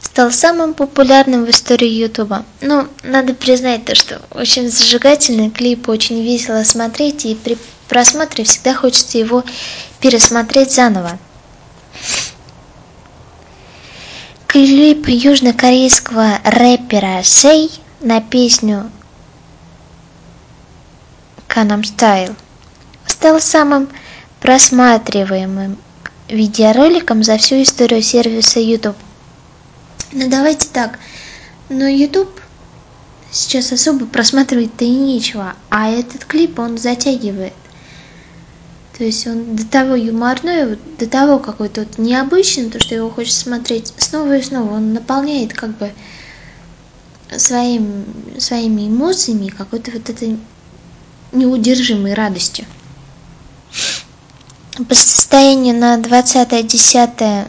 стал 0.00 0.30
самым 0.32 0.74
популярным 0.74 1.44
в 1.44 1.50
истории 1.50 1.88
Ютуба. 1.88 2.44
Ну, 2.60 2.86
надо 3.02 3.34
признать 3.34 3.84
то, 3.84 3.94
что 3.94 4.20
очень 4.32 4.70
зажигательный 4.70 5.50
клип, 5.50 5.88
очень 5.88 6.22
весело 6.22 6.64
смотреть, 6.64 7.26
и 7.26 7.34
при 7.34 7.58
просмотре 7.88 8.44
всегда 8.44 8.74
хочется 8.74 9.18
его 9.18 9.44
пересмотреть 10.00 10.72
заново. 10.72 11.18
Клип 14.50 15.06
южнокорейского 15.06 16.40
рэпера 16.42 17.22
Сей 17.22 17.70
на 18.00 18.20
песню 18.20 18.90
Gangnam 21.48 21.82
Style 21.82 22.34
стал 23.06 23.40
самым 23.40 23.88
просматриваемым 24.40 25.78
видеороликом 26.28 27.22
за 27.22 27.38
всю 27.38 27.62
историю 27.62 28.02
сервиса 28.02 28.58
YouTube. 28.58 28.96
Ну 30.10 30.28
давайте 30.28 30.66
так, 30.66 30.98
но 31.68 31.86
YouTube 31.86 32.40
сейчас 33.30 33.70
особо 33.70 34.04
просматривать-то 34.06 34.84
и 34.84 34.90
нечего, 34.90 35.54
а 35.70 35.90
этот 35.90 36.24
клип 36.24 36.58
он 36.58 36.76
затягивает. 36.76 37.54
То 39.00 39.06
есть 39.06 39.26
он 39.26 39.56
до 39.56 39.64
того 39.64 39.94
юморной, 39.94 40.76
до 40.98 41.06
того 41.06 41.38
какой-то 41.38 41.86
вот 41.86 41.96
необычный, 41.96 42.68
то, 42.68 42.78
что 42.78 42.94
его 42.94 43.08
хочется 43.08 43.40
смотреть 43.40 43.94
снова 43.96 44.36
и 44.36 44.42
снова. 44.42 44.74
Он 44.74 44.92
наполняет 44.92 45.54
как 45.54 45.70
бы 45.78 45.90
своим, 47.34 48.04
своими 48.38 48.88
эмоциями 48.88 49.48
какой-то 49.48 49.90
вот 49.92 50.10
этой 50.10 50.38
неудержимой 51.32 52.12
радостью. 52.12 52.66
По 54.86 54.94
состоянию 54.94 55.74
на 55.74 55.96
20.10 55.96 57.48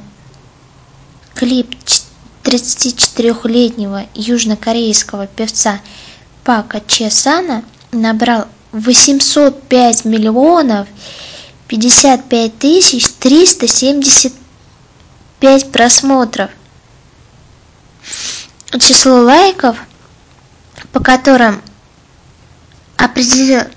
клип 1.34 1.76
34-летнего 2.46 4.06
южнокорейского 4.16 5.28
певца 5.28 5.82
Пака 6.46 6.82
Чесана 6.88 7.66
набрал 7.92 8.48
805 8.72 10.06
миллионов 10.06 10.88
55 11.72 12.60
тысяч 12.60 13.08
375 13.20 15.72
просмотров. 15.72 16.52
Число 18.78 19.22
лайков, 19.22 19.78
по 20.92 21.00
которым 21.00 21.62
опередила 22.98 23.70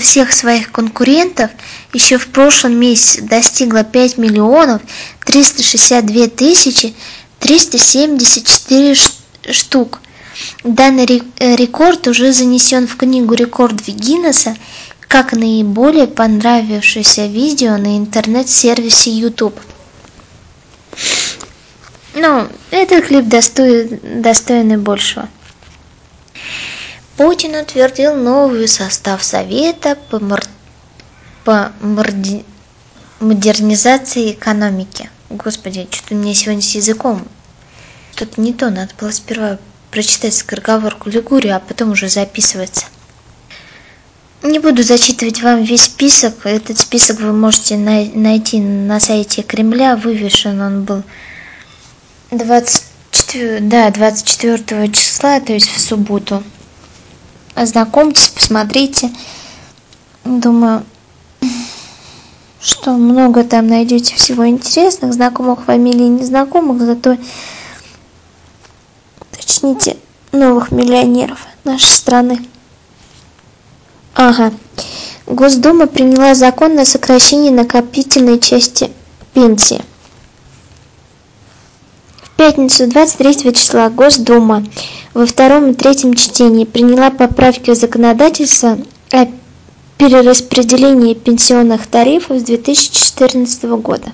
всех 0.00 0.32
своих 0.32 0.72
конкурентов, 0.72 1.52
еще 1.92 2.18
в 2.18 2.26
прошлом 2.26 2.74
месяце 2.74 3.22
достигло 3.22 3.84
5 3.84 4.18
миллионов 4.18 4.82
362 5.24 6.26
тысячи 6.26 6.96
374 7.38 8.96
штук. 9.52 10.00
Данный 10.64 11.22
э, 11.38 11.54
рекорд 11.54 12.08
уже 12.08 12.32
занесен 12.32 12.88
в 12.88 12.96
книгу 12.96 13.34
рекордов 13.34 13.86
Гиннесса 13.86 14.56
как 15.08 15.32
наиболее 15.32 16.06
понравившееся 16.06 17.26
видео 17.26 17.76
на 17.76 17.98
интернет-сервисе 17.98 19.10
YouTube. 19.10 19.58
Ну, 22.14 22.48
этот 22.70 23.06
клип 23.06 23.26
достоин, 23.26 24.22
достойный 24.22 24.78
большего. 24.78 25.28
Путин 27.16 27.54
утвердил 27.54 28.14
новый 28.14 28.68
состав 28.68 29.22
Совета 29.22 29.96
по, 30.10 30.18
мор... 30.18 30.42
по 31.44 31.72
морди... 31.80 32.44
модернизации 33.20 34.32
экономики. 34.32 35.10
Господи, 35.30 35.88
что-то 35.90 36.14
у 36.14 36.18
меня 36.18 36.34
сегодня 36.34 36.62
с 36.62 36.74
языком. 36.74 37.26
Что-то 38.14 38.40
не 38.40 38.52
то, 38.52 38.70
надо 38.70 38.92
было 38.98 39.10
сперва 39.10 39.58
прочитать 39.90 40.34
скороговорку 40.34 41.08
Лигурию, 41.08 41.56
а 41.56 41.60
потом 41.60 41.92
уже 41.92 42.08
записываться. 42.08 42.86
Не 44.46 44.60
буду 44.60 44.84
зачитывать 44.84 45.42
вам 45.42 45.64
весь 45.64 45.82
список. 45.82 46.46
Этот 46.46 46.78
список 46.78 47.18
вы 47.18 47.32
можете 47.32 47.76
найти 47.76 48.60
на 48.60 49.00
сайте 49.00 49.42
Кремля. 49.42 49.96
Вывешен 49.96 50.60
он 50.60 50.84
был 50.84 51.02
24, 52.30 53.58
да, 53.62 53.90
24 53.90 54.92
числа, 54.92 55.40
то 55.40 55.52
есть 55.52 55.68
в 55.68 55.80
субботу. 55.80 56.44
Ознакомьтесь, 57.56 58.28
посмотрите. 58.28 59.10
Думаю, 60.24 60.84
что 62.60 62.92
много 62.92 63.42
там 63.42 63.66
найдете 63.66 64.14
всего 64.14 64.46
интересных, 64.46 65.12
знакомых 65.12 65.64
фамилий, 65.64 66.06
незнакомых, 66.06 66.80
зато 66.82 67.16
точните 69.36 69.96
новых 70.30 70.70
миллионеров 70.70 71.40
нашей 71.64 71.90
страны. 71.90 72.46
Ага. 74.16 74.50
Госдума 75.26 75.86
приняла 75.86 76.34
закон 76.34 76.74
на 76.74 76.86
сокращение 76.86 77.52
накопительной 77.52 78.40
части 78.40 78.90
пенсии. 79.34 79.82
В 82.22 82.30
пятницу 82.30 82.86
23 82.88 83.52
числа 83.52 83.90
Госдума 83.90 84.64
во 85.12 85.26
втором 85.26 85.70
и 85.70 85.74
третьем 85.74 86.14
чтении 86.14 86.64
приняла 86.64 87.10
поправки 87.10 87.70
в 87.70 87.74
законодательство 87.74 88.78
о 89.12 89.26
перераспределении 89.98 91.12
пенсионных 91.12 91.86
тарифов 91.86 92.38
с 92.38 92.44
2014 92.44 93.64
года. 93.64 94.12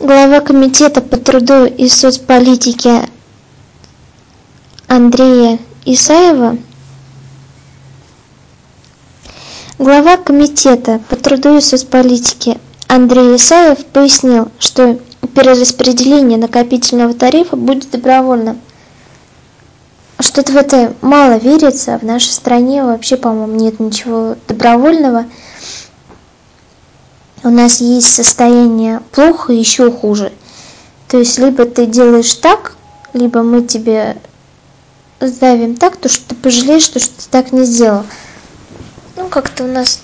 Глава 0.00 0.40
Комитета 0.40 1.00
по 1.00 1.16
труду 1.16 1.64
и 1.64 1.88
соцполитике 1.88 3.08
Андрея 4.88 5.60
Исаева 5.84 6.58
Глава 9.78 10.16
Комитета 10.16 11.00
по 11.08 11.14
труду 11.14 11.56
и 11.56 11.60
соцполитике 11.60 12.58
Андрей 12.88 13.36
Исаев 13.36 13.86
пояснил, 13.86 14.50
что 14.58 14.98
перераспределение 15.36 16.36
накопительного 16.36 17.14
тарифа 17.14 17.54
будет 17.54 17.88
добровольным. 17.88 18.60
Что-то 20.18 20.50
в 20.50 20.56
это 20.56 20.94
мало 21.00 21.38
верится, 21.38 21.96
в 21.96 22.02
нашей 22.02 22.30
стране 22.30 22.82
вообще, 22.82 23.16
по-моему, 23.16 23.54
нет 23.54 23.78
ничего 23.78 24.34
добровольного. 24.48 25.26
У 27.44 27.48
нас 27.48 27.80
есть 27.80 28.12
состояние 28.12 29.00
плохо 29.12 29.52
еще 29.52 29.92
хуже. 29.92 30.32
То 31.06 31.18
есть 31.18 31.38
либо 31.38 31.66
ты 31.66 31.86
делаешь 31.86 32.34
так, 32.34 32.74
либо 33.12 33.44
мы 33.44 33.62
тебе 33.62 34.16
сдавим 35.20 35.76
так, 35.76 35.98
то 35.98 36.08
что 36.08 36.30
ты 36.30 36.34
пожалеешь, 36.34 36.82
что, 36.82 36.98
что 36.98 37.16
ты 37.16 37.28
так 37.30 37.52
не 37.52 37.64
сделал. 37.64 38.02
Как-то 39.28 39.64
у 39.64 39.66
нас 39.66 40.00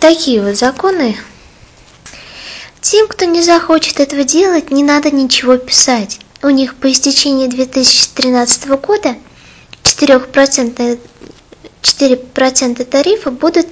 такие 0.00 0.42
вот 0.42 0.56
законы. 0.56 1.16
Тем, 2.80 3.06
кто 3.08 3.26
не 3.26 3.42
захочет 3.42 4.00
этого 4.00 4.24
делать, 4.24 4.70
не 4.70 4.82
надо 4.82 5.10
ничего 5.10 5.56
писать. 5.56 6.20
У 6.42 6.48
них 6.48 6.74
по 6.76 6.90
истечении 6.90 7.46
2013 7.46 8.68
года 8.80 9.16
4%, 9.82 10.98
4% 11.82 12.84
тарифа 12.84 13.30
будут 13.30 13.66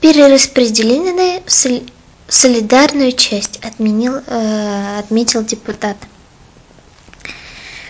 перераспределены 0.00 1.42
в 1.46 2.32
солидарную 2.32 3.12
часть, 3.12 3.58
отменил, 3.64 4.14
э, 4.26 4.98
отметил 4.98 5.42
депутат. 5.44 5.96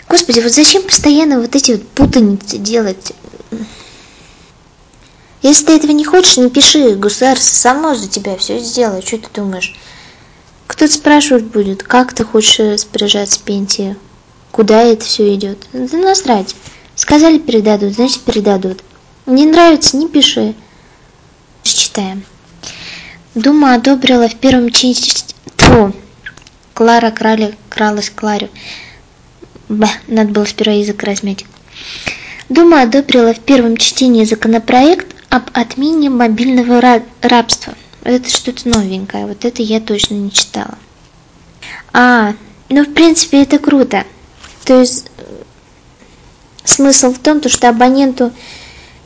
Господи, 0.09 0.41
вот 0.41 0.53
зачем 0.53 0.83
постоянно 0.83 1.41
вот 1.41 1.55
эти 1.55 1.73
вот 1.73 1.89
путаницы 1.89 2.59
делать? 2.59 3.13
Если 5.47 5.67
ты 5.67 5.77
этого 5.77 5.93
не 5.93 6.05
хочешь, 6.05 6.39
не 6.39 6.51
пиши, 6.51 6.97
государство 6.97 7.55
само 7.55 7.95
за 7.95 8.09
тебя 8.09 8.37
все 8.37 8.59
сделает. 8.59 9.07
Что 9.07 9.19
ты 9.19 9.29
думаешь? 9.33 9.77
Кто-то 10.67 10.93
спрашивать 10.93 11.45
будет, 11.45 11.85
как 11.85 12.13
ты 12.13 12.25
хочешь 12.25 12.59
распоряжаться 12.59 13.39
пенсией, 13.39 13.95
куда 14.51 14.83
это 14.83 15.05
все 15.05 15.33
идет. 15.37 15.65
Да 15.73 15.99
насрать. 15.99 16.57
Сказали 16.97 17.39
передадут, 17.39 17.95
значит 17.95 18.23
передадут. 18.23 18.83
Не 19.27 19.47
нравится, 19.47 19.97
не 19.97 20.09
пиши. 20.09 20.57
Читаем. 21.63 22.25
Дума 23.37 23.75
одобрила 23.75 24.29
в 24.29 24.35
первом 24.35 24.71
чтении... 24.71 25.93
Клара 26.75 27.13
крали, 27.13 27.55
кралась 27.71 28.11
Кларю. 28.11 28.49
Ба, 29.69 29.91
надо 30.09 30.33
было 30.33 30.45
сперва 30.45 30.73
язык 30.73 31.05
размять. 31.05 31.45
Дума 32.49 32.83
одобрила 32.83 33.33
в 33.33 33.39
первом 33.39 33.77
чтении 33.77 34.25
законопроект 34.25 35.16
об 35.29 35.51
отмене 35.53 36.11
мобильного 36.11 37.01
рабства. 37.23 37.75
Это 38.05 38.31
что-то 38.31 38.69
новенькое, 38.69 39.27
вот 39.27 39.45
это 39.45 39.63
я 39.63 39.81
точно 39.81 40.15
не 40.15 40.31
читала. 40.31 40.79
А, 41.93 42.35
ну 42.69 42.85
в 42.85 42.95
принципе 42.95 43.43
это 43.43 43.59
круто. 43.59 44.05
То 44.65 44.81
есть 44.81 45.11
смысл 46.65 47.13
в 47.13 47.19
том, 47.19 47.43
что 47.49 47.69
абоненту 47.69 48.33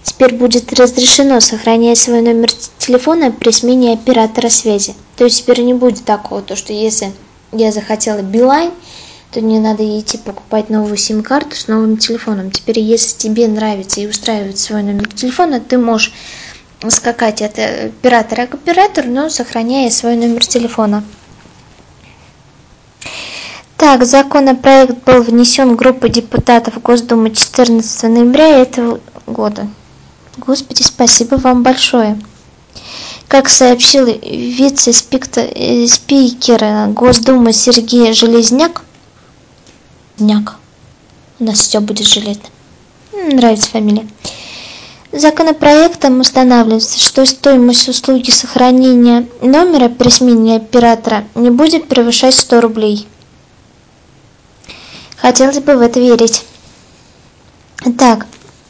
теперь 0.02 0.34
будет 0.34 0.72
разрешено 0.72 1.40
сохранять 1.40 1.98
свой 1.98 2.22
номер 2.22 2.50
телефона 2.78 3.30
при 3.30 3.50
смене 3.50 3.92
оператора 3.92 4.48
связи. 4.48 4.94
То 5.16 5.24
есть 5.24 5.38
теперь 5.38 5.62
не 5.62 5.74
будет 5.74 6.04
такого, 6.04 6.42
то 6.42 6.56
что 6.56 6.72
если 6.72 7.12
я 7.52 7.72
захотела 7.72 8.22
Билайн, 8.22 8.72
то 9.32 9.40
не 9.40 9.60
надо 9.60 9.82
идти 9.98 10.18
покупать 10.18 10.70
новую 10.70 10.96
сим-карту 10.96 11.54
с 11.54 11.68
новым 11.68 11.96
телефоном. 11.96 12.50
Теперь, 12.50 12.80
если 12.80 13.16
тебе 13.16 13.46
нравится 13.46 14.00
и 14.00 14.08
устраивает 14.08 14.58
свой 14.58 14.82
номер 14.82 15.06
телефона, 15.08 15.60
ты 15.60 15.78
можешь 15.78 16.12
скакать 16.88 17.42
от 17.42 17.58
оператора 17.58 18.46
к 18.46 18.54
оператору, 18.54 19.08
но 19.08 19.28
сохраняя 19.28 19.90
свой 19.90 20.16
номер 20.16 20.44
телефона. 20.46 21.04
Так, 23.76 24.04
законопроект 24.04 25.04
был 25.04 25.22
внесен 25.22 25.76
группой 25.76 26.10
депутатов 26.10 26.82
Госдумы 26.82 27.30
14 27.30 28.02
ноября 28.10 28.58
этого 28.58 29.00
года. 29.26 29.68
Господи, 30.36 30.82
спасибо 30.82 31.36
вам 31.36 31.62
большое. 31.62 32.20
Как 33.28 33.48
сообщил 33.48 34.06
вице-спикер 34.06 34.92
Госдумы 36.92 37.52
Сергей 37.52 38.12
Железняк, 38.12 38.82
Няк, 40.20 40.56
у 41.38 41.44
нас 41.44 41.60
все 41.60 41.80
будет 41.80 42.06
железно, 42.06 42.44
нравится 43.12 43.70
фамилия, 43.70 44.06
Законопроектом 45.12 46.20
устанавливается, 46.20 47.00
что 47.00 47.26
стоимость 47.26 47.88
услуги 47.88 48.30
сохранения 48.30 49.26
номера 49.42 49.88
при 49.88 50.08
смене 50.08 50.56
оператора 50.56 51.24
не 51.34 51.50
будет 51.50 51.88
превышать 51.88 52.36
100 52.36 52.60
рублей. 52.60 53.08
Хотелось 55.16 55.58
бы 55.58 55.74
в 55.74 55.80
это 55.80 55.98
верить. 55.98 56.44
Так, 57.98 58.26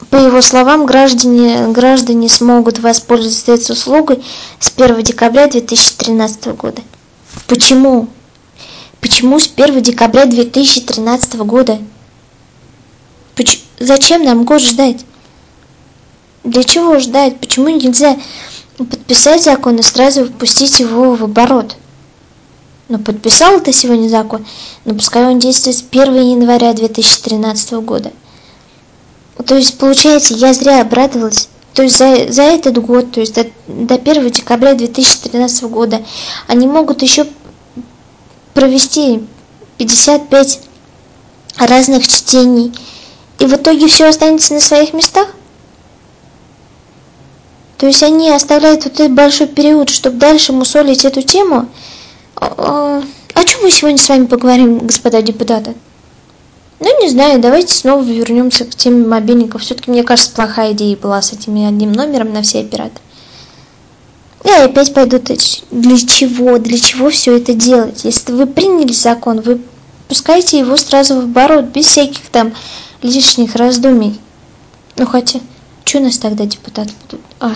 по 0.08 0.16
его 0.16 0.40
словам, 0.40 0.86
граждане, 0.86 1.68
граждане 1.68 2.30
смогут 2.30 2.78
воспользоваться 2.78 3.52
этой 3.52 3.72
услугой 3.72 4.24
с 4.58 4.72
1 4.74 5.02
декабря 5.02 5.46
2013 5.46 6.56
года. 6.56 6.80
Почему? 7.48 8.08
Почему 9.00 9.38
с 9.38 9.50
1 9.54 9.82
декабря 9.82 10.26
2013 10.26 11.34
года? 11.36 11.78
Почему? 13.34 13.62
Зачем 13.78 14.24
нам 14.24 14.44
год 14.44 14.60
ждать? 14.60 15.06
Для 16.44 16.62
чего 16.64 16.98
ждать? 16.98 17.40
Почему 17.40 17.68
нельзя 17.70 18.18
подписать 18.76 19.42
закон 19.42 19.76
и 19.76 19.82
сразу 19.82 20.26
впустить 20.26 20.80
его 20.80 21.14
в 21.14 21.24
оборот? 21.24 21.76
Ну, 22.88 22.98
подписал 22.98 23.60
ты 23.60 23.72
сегодня 23.72 24.08
закон, 24.08 24.44
но 24.84 24.94
пускай 24.94 25.24
он 25.24 25.38
действует 25.38 25.76
с 25.76 25.84
1 25.90 26.12
января 26.14 26.74
2013 26.74 27.72
года. 27.72 28.12
То 29.46 29.54
есть, 29.54 29.78
получается, 29.78 30.34
я 30.34 30.52
зря 30.52 30.82
обрадовалась. 30.82 31.48
То 31.72 31.84
есть 31.84 31.96
за, 31.96 32.30
за 32.30 32.42
этот 32.42 32.78
год, 32.84 33.12
то 33.12 33.20
есть 33.20 33.34
до, 33.34 33.46
до 33.66 33.94
1 33.94 34.30
декабря 34.30 34.74
2013 34.74 35.64
года, 35.64 36.02
они 36.48 36.66
могут 36.66 37.02
еще 37.02 37.26
провести 38.60 39.22
55 39.78 40.60
разных 41.56 42.06
чтений. 42.06 42.74
И 43.38 43.46
в 43.46 43.54
итоге 43.54 43.86
все 43.86 44.06
останется 44.06 44.52
на 44.52 44.60
своих 44.60 44.92
местах? 44.92 45.28
То 47.78 47.86
есть 47.86 48.02
они 48.02 48.30
оставляют 48.30 48.84
вот 48.84 49.00
этот 49.00 49.12
большой 49.12 49.46
период, 49.46 49.88
чтобы 49.88 50.18
дальше 50.18 50.52
мусолить 50.52 51.06
эту 51.06 51.22
тему. 51.22 51.70
О 52.36 53.00
чем 53.46 53.62
мы 53.62 53.70
сегодня 53.70 53.96
с 53.96 54.10
вами 54.10 54.26
поговорим, 54.26 54.80
господа 54.80 55.22
депутаты? 55.22 55.74
Ну, 56.80 57.02
не 57.02 57.08
знаю, 57.08 57.40
давайте 57.40 57.72
снова 57.72 58.02
вернемся 58.02 58.66
к 58.66 58.74
теме 58.74 59.06
мобильников. 59.06 59.62
Все-таки, 59.62 59.90
мне 59.90 60.02
кажется, 60.02 60.34
плохая 60.34 60.72
идея 60.72 60.98
была 60.98 61.22
с 61.22 61.32
этим 61.32 61.66
одним 61.66 61.92
номером 61.92 62.34
на 62.34 62.42
все 62.42 62.60
операторы. 62.60 63.00
И 64.44 64.48
опять 64.48 64.94
пойдут, 64.94 65.24
для 65.70 65.98
чего, 65.98 66.58
для 66.58 66.78
чего 66.78 67.10
все 67.10 67.36
это 67.36 67.52
делать? 67.52 68.04
Если 68.04 68.32
вы 68.32 68.46
приняли 68.46 68.92
закон, 68.92 69.40
вы 69.40 69.60
пускайте 70.08 70.58
его 70.58 70.76
сразу 70.76 71.16
в 71.16 71.24
оборот, 71.24 71.66
без 71.66 71.86
всяких 71.86 72.26
там 72.30 72.54
лишних 73.02 73.54
раздумий. 73.54 74.18
Ну, 74.96 75.06
хотя, 75.06 75.40
что 75.84 76.00
нас 76.00 76.18
тогда 76.18 76.46
депутаты 76.46 76.92
будут? 77.02 77.24
А. 77.38 77.54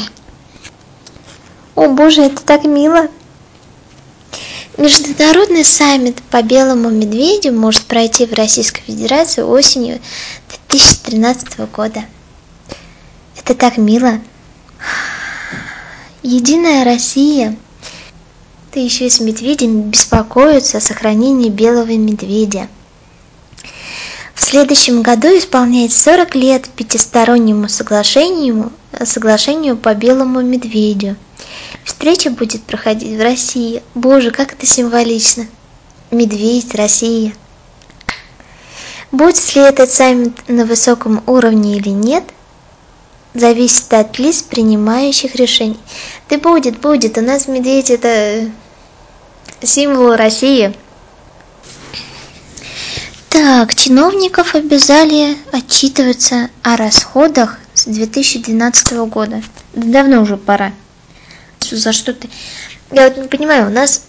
О 1.75 1.89
боже, 1.89 2.23
это 2.23 2.43
так 2.43 2.65
мило. 2.65 3.09
Международный 4.77 5.65
саммит 5.65 6.21
по 6.31 6.43
белому 6.43 6.91
медведю 6.91 7.53
может 7.53 7.85
пройти 7.85 8.27
в 8.27 8.33
Российской 8.35 8.83
Федерации 8.83 9.43
осенью 9.43 10.01
2013 10.67 11.71
года. 11.71 12.05
Это 13.37 13.55
так 13.55 13.77
мило. 13.77 14.21
Единая 16.25 16.85
Россия. 16.85 17.57
Ты 18.73 18.81
еще 18.81 19.09
с 19.09 19.21
медведем 19.21 19.91
беспокоится 19.91 20.79
о 20.79 20.81
сохранении 20.81 21.49
белого 21.49 21.97
медведя. 21.97 22.67
В 24.35 24.43
следующем 24.43 25.03
году 25.03 25.29
исполняется 25.29 26.01
40 26.01 26.35
лет 26.35 26.69
пятистороннему 26.69 27.69
соглашению, 27.69 28.73
соглашению 29.05 29.77
по 29.77 29.95
белому 29.95 30.41
медведю– 30.43 31.15
Встреча 31.85 32.31
будет 32.31 32.63
проходить 32.65 33.19
в 33.19 33.23
России. 33.23 33.83
Боже, 33.95 34.31
как 34.31 34.55
это 34.55 34.67
символично. 34.67 35.47
Медведь, 36.11 36.75
Россия. 36.75 37.35
Будет 39.13 39.55
ли 39.55 39.63
этот 39.63 39.91
саммит 39.91 40.49
на 40.49 40.65
высоком 40.65 41.23
уровне 41.27 41.77
или 41.77 41.91
нет, 41.91 42.25
зависит 43.35 43.93
от 43.93 44.19
лиц, 44.19 44.43
принимающих 44.43 45.35
решений. 45.35 45.79
Да 46.31 46.39
будет, 46.39 46.81
будет. 46.81 47.19
У 47.19 47.21
нас 47.21 47.49
медведь 47.49 47.91
это 47.91 48.51
символ 49.63 50.17
России. 50.17 50.75
Так, 53.29 53.75
чиновников 53.75 54.55
обязали 54.55 55.37
отчитываться 55.53 56.49
о 56.63 56.77
расходах 56.77 57.59
с 57.75 57.85
2012 57.87 58.93
года. 59.09 59.43
давно 59.75 60.23
уже 60.23 60.37
пора 60.37 60.73
за 61.71 61.93
что 61.93 62.13
ты... 62.13 62.29
Я 62.91 63.09
вот 63.09 63.17
не 63.17 63.29
понимаю, 63.29 63.67
у 63.67 63.71
нас 63.71 64.07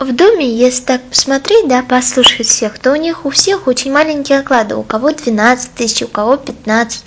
в 0.00 0.16
доме, 0.16 0.48
если 0.48 0.84
так 0.84 1.02
посмотреть, 1.02 1.68
да, 1.68 1.82
послушать 1.82 2.46
всех, 2.46 2.78
то 2.78 2.92
у 2.92 2.96
них 2.96 3.26
у 3.26 3.30
всех 3.30 3.66
очень 3.66 3.92
маленькие 3.92 4.40
оклады. 4.40 4.74
У 4.74 4.82
кого 4.82 5.12
12 5.12 5.74
тысяч, 5.74 6.02
у 6.02 6.08
кого 6.08 6.36
15. 6.36 7.04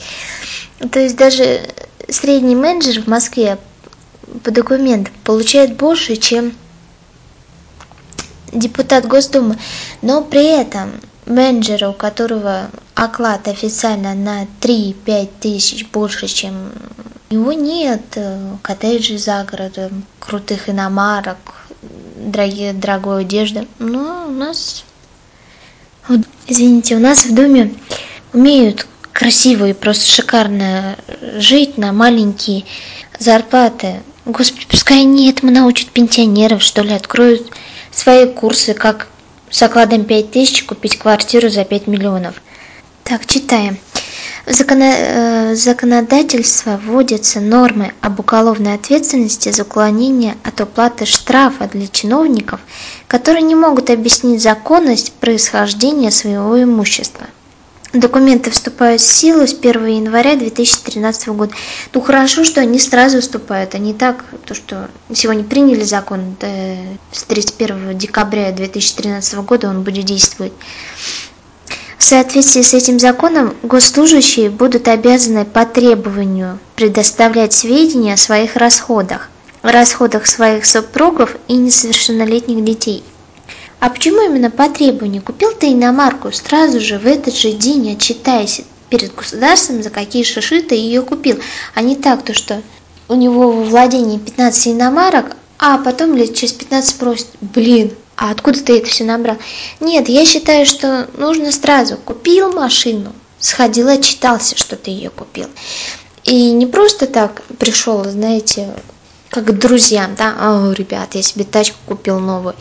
То 0.92 1.00
есть 1.00 1.16
даже 1.16 1.62
средний 2.08 2.56
менеджер 2.56 3.02
в 3.02 3.08
Москве 3.08 3.58
по 4.44 4.52
документам 4.52 5.14
получает 5.24 5.76
больше, 5.76 6.18
чем 6.18 6.54
депутат 8.52 9.08
Госдумы. 9.08 9.58
Но 10.02 10.24
при 10.24 10.46
этом 10.46 10.92
менеджера, 11.26 11.90
у 11.90 11.94
которого 11.94 12.70
оклад 12.94 13.48
официально 13.48 14.14
на 14.14 14.46
3-5 14.62 15.30
тысяч 15.40 15.88
больше, 15.88 16.28
чем 16.28 16.72
у 17.30 17.34
него 17.34 17.54
нет 17.54 18.02
э, 18.16 18.56
коттеджей 18.62 19.18
за 19.18 19.44
городом, 19.50 20.06
крутых 20.20 20.70
иномарок, 20.70 21.38
дорогие, 22.32 22.74
дорогой 22.74 23.22
одежды. 23.22 23.68
Но 23.80 24.26
у 24.28 24.32
нас, 24.32 24.84
извините, 26.48 26.96
у 26.96 27.00
нас 27.00 27.26
в 27.26 27.34
доме 27.34 27.74
умеют 28.34 28.88
красиво 29.12 29.70
и 29.70 29.74
просто 29.74 30.06
шикарно 30.06 30.98
жить 31.38 31.78
на 31.78 31.94
маленькие 31.94 32.66
зарплаты. 33.20 34.02
Господи, 34.26 34.66
пускай 34.70 35.02
они 35.02 35.30
этому 35.30 35.52
научат 35.52 35.90
пенсионеров, 35.90 36.64
что 36.64 36.82
ли, 36.82 36.94
откроют 36.94 37.52
свои 37.92 38.26
курсы, 38.28 38.74
как 38.74 39.08
с 39.50 39.62
окладом 39.62 40.06
5 40.06 40.32
тысяч 40.32 40.64
купить 40.64 40.98
квартиру 40.98 41.50
за 41.50 41.64
5 41.64 41.88
миллионов. 41.88 42.42
Так, 43.04 43.26
читаем. 43.26 43.78
В 44.46 44.50
э, 44.60 45.56
законодательство 45.56 46.78
вводятся 46.84 47.40
нормы 47.40 47.94
об 48.02 48.20
уголовной 48.20 48.74
ответственности 48.74 49.50
за 49.54 49.62
уклонение 49.62 50.36
от 50.44 50.60
уплаты 50.60 51.06
штрафа 51.06 51.70
для 51.72 51.88
чиновников, 51.88 52.60
которые 53.08 53.44
не 53.44 53.56
могут 53.56 53.90
объяснить 53.90 54.42
законность 54.42 55.14
происхождения 55.14 56.12
своего 56.12 56.62
имущества. 56.62 57.28
Документы 57.94 58.50
вступают 58.52 59.00
в 59.00 59.06
силу 59.06 59.48
с 59.48 59.54
1 59.54 59.86
января 59.86 60.36
2013 60.36 61.28
года. 61.30 61.54
Ну 61.94 62.02
хорошо, 62.02 62.44
что 62.44 62.60
они 62.60 62.80
сразу 62.80 63.22
вступают, 63.22 63.76
а 63.76 63.78
не 63.78 63.94
так, 63.94 64.26
то 64.46 64.56
что 64.56 64.90
сегодня 65.14 65.44
приняли 65.46 65.84
закон, 65.84 66.36
с 67.12 67.24
31 67.24 67.98
декабря 67.98 68.52
2013 68.52 69.36
года 69.36 69.70
он 69.70 69.84
будет 69.84 70.06
действовать. 70.06 70.54
В 72.04 72.06
соответствии 72.06 72.64
с 72.64 72.74
этим 72.74 73.00
законом 73.00 73.56
госслужащие 73.64 74.50
будут 74.50 74.90
обязаны 74.90 75.46
по 75.46 75.66
требованию 75.66 76.60
предоставлять 76.76 77.54
сведения 77.54 78.16
о 78.16 78.18
своих 78.18 78.58
расходах, 78.58 79.30
расходах 79.62 80.28
своих 80.28 80.66
супругов 80.66 81.38
и 81.48 81.54
несовершеннолетних 81.54 82.62
детей. 82.66 83.06
А 83.80 83.90
почему 83.90 84.22
именно 84.22 84.52
по 84.52 84.68
требованию? 84.68 85.22
Купил 85.22 85.54
ты 85.58 85.72
иномарку, 85.72 86.34
сразу 86.34 86.82
же 86.82 87.00
в 87.00 87.08
этот 87.08 87.38
же 87.38 87.54
день 87.54 87.94
отчитайся 87.94 88.66
перед 88.90 89.16
государством, 89.16 89.82
за 89.82 89.90
какие 89.90 90.24
шиши 90.24 90.62
ты 90.62 90.76
ее 90.76 91.04
купил, 91.04 91.40
а 91.74 91.82
не 91.82 91.96
так, 91.96 92.24
то 92.24 92.34
что 92.34 92.62
у 93.08 93.16
него 93.16 93.50
во 93.50 93.64
владении 93.64 94.18
15 94.18 94.74
иномарок, 94.74 95.38
а 95.58 95.78
потом 95.78 96.18
лет 96.18 96.36
через 96.36 96.52
15 96.52 96.90
спросит, 96.90 97.28
блин, 97.40 97.94
а 98.16 98.32
откуда 98.32 98.62
ты 98.62 98.78
это 98.78 98.88
все 98.88 99.04
набрал? 99.04 99.38
Нет, 99.80 100.10
я 100.10 100.26
считаю, 100.26 100.66
что 100.66 101.08
нужно 101.18 101.52
сразу. 101.52 101.98
Купил 101.98 102.52
машину, 102.52 103.14
сходил, 103.40 103.90
отчитался, 103.90 104.58
что 104.58 104.76
ты 104.76 104.92
ее 104.92 105.10
купил. 105.10 105.48
И 106.24 106.52
не 106.52 106.66
просто 106.66 107.08
так 107.08 107.42
пришел, 107.60 108.04
знаете, 108.04 108.70
как 109.30 109.46
к 109.46 109.52
друзьям, 109.52 110.16
да, 110.16 110.36
о, 110.40 110.72
ребят, 110.74 111.16
я 111.16 111.22
себе 111.22 111.44
тачку 111.44 111.78
купил 111.86 112.20
новую. 112.20 112.56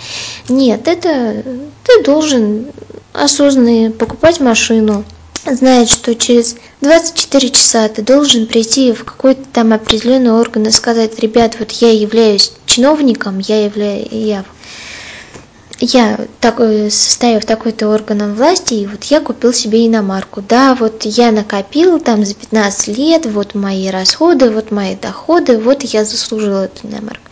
Нет, 0.48 0.88
это 0.88 1.44
ты 1.84 2.02
должен 2.02 2.66
осознанно 3.12 3.92
покупать 3.92 4.40
машину, 4.40 5.04
знает, 5.44 5.90
что 5.90 6.14
через 6.14 6.56
24 6.80 7.50
часа 7.50 7.88
ты 7.88 8.02
должен 8.02 8.46
прийти 8.46 8.92
в 8.92 9.04
какой-то 9.04 9.42
там 9.52 9.72
определенный 9.72 10.32
орган 10.32 10.64
и 10.64 10.70
сказать, 10.70 11.18
ребят, 11.18 11.56
вот 11.58 11.72
я 11.72 11.92
являюсь 11.92 12.52
чиновником, 12.66 13.38
я 13.38 13.64
являюсь, 13.64 14.08
я 14.10 14.44
я 15.84 16.18
такой, 16.40 16.90
состою 16.90 17.40
в 17.40 17.44
такой-то 17.44 17.88
органом 17.88 18.34
власти, 18.34 18.74
и 18.74 18.86
вот 18.86 19.04
я 19.04 19.20
купил 19.20 19.52
себе 19.52 19.86
иномарку. 19.86 20.40
Да, 20.40 20.74
вот 20.74 21.02
я 21.04 21.32
накопил 21.32 21.98
там 21.98 22.24
за 22.24 22.34
15 22.34 22.96
лет, 22.96 23.26
вот 23.26 23.54
мои 23.54 23.88
расходы, 23.88 24.50
вот 24.50 24.70
мои 24.70 24.94
доходы, 24.94 25.58
вот 25.58 25.82
я 25.82 26.04
заслужил 26.04 26.58
эту 26.58 26.86
иномарку. 26.86 27.28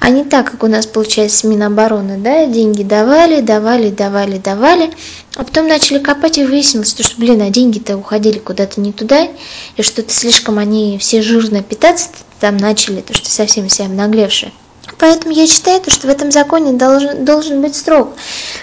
А 0.00 0.10
не 0.10 0.24
так, 0.24 0.50
как 0.50 0.62
у 0.62 0.66
нас 0.66 0.86
получается 0.86 1.38
с 1.38 1.44
Минобороны, 1.44 2.18
да, 2.18 2.46
деньги 2.46 2.82
давали, 2.82 3.40
давали, 3.40 3.90
давали, 3.90 4.38
давали, 4.38 4.90
а 5.36 5.44
потом 5.44 5.68
начали 5.68 5.98
копать 5.98 6.38
и 6.38 6.44
выяснилось, 6.44 6.90
что, 6.90 7.04
блин, 7.18 7.40
а 7.42 7.50
деньги-то 7.50 7.96
уходили 7.96 8.38
куда-то 8.38 8.80
не 8.80 8.92
туда, 8.92 9.28
и 9.76 9.82
что-то 9.82 10.12
слишком 10.12 10.58
они 10.58 10.98
все 10.98 11.22
жирно 11.22 11.62
питаться 11.62 12.08
там 12.40 12.56
начали, 12.56 13.00
то 13.00 13.14
что 13.14 13.30
совсем 13.30 13.68
все 13.68 13.84
обнаглевшие. 13.84 14.52
Поэтому 14.98 15.34
я 15.34 15.46
считаю, 15.46 15.82
что 15.88 16.06
в 16.06 16.10
этом 16.10 16.32
законе 16.32 16.72
должен, 16.72 17.24
должен 17.24 17.60
быть 17.60 17.74
срок. 17.74 18.14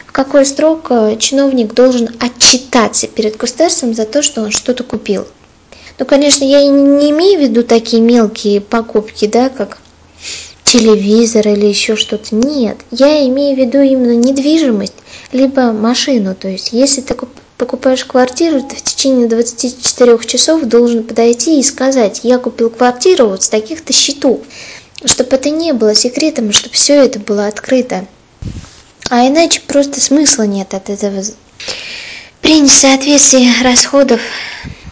В 0.07 0.11
какой 0.11 0.45
срок 0.45 0.87
э, 0.89 1.17
чиновник 1.19 1.73
должен 1.73 2.09
отчитаться 2.19 3.07
перед 3.07 3.37
государством 3.37 3.93
за 3.93 4.05
то, 4.05 4.23
что 4.23 4.41
он 4.41 4.51
что-то 4.51 4.83
купил. 4.83 5.27
Ну, 5.99 6.05
конечно, 6.05 6.43
я 6.43 6.65
не 6.65 7.11
имею 7.11 7.39
в 7.39 7.43
виду 7.43 7.63
такие 7.63 8.01
мелкие 8.01 8.61
покупки, 8.61 9.27
да, 9.27 9.49
как 9.49 9.77
телевизор 10.63 11.47
или 11.47 11.67
еще 11.67 11.95
что-то. 11.95 12.33
Нет, 12.33 12.77
я 12.89 13.27
имею 13.27 13.55
в 13.55 13.59
виду 13.59 13.79
именно 13.79 14.15
недвижимость, 14.15 14.95
либо 15.31 15.71
машину. 15.71 16.33
То 16.33 16.47
есть, 16.47 16.69
если 16.71 17.01
ты 17.01 17.15
покупаешь 17.59 18.05
квартиру, 18.05 18.61
ты 18.61 18.75
в 18.75 18.81
течение 18.81 19.27
24 19.27 20.17
часов 20.25 20.63
должен 20.63 21.03
подойти 21.03 21.59
и 21.59 21.63
сказать, 21.63 22.21
я 22.23 22.39
купил 22.39 22.71
квартиру 22.71 23.27
вот 23.27 23.43
с 23.43 23.49
таких-то 23.49 23.93
счетов 23.93 24.39
чтобы 25.05 25.35
это 25.35 25.49
не 25.49 25.73
было 25.73 25.95
секретом, 25.95 26.51
чтобы 26.51 26.75
все 26.75 27.03
это 27.03 27.19
было 27.19 27.47
открыто. 27.47 28.05
А 29.09 29.27
иначе 29.27 29.61
просто 29.61 29.99
смысла 30.01 30.43
нет 30.43 30.73
от 30.73 30.89
этого. 30.89 31.23
При 32.41 32.59
несоответствии 32.59 33.63
расходов 33.63 34.21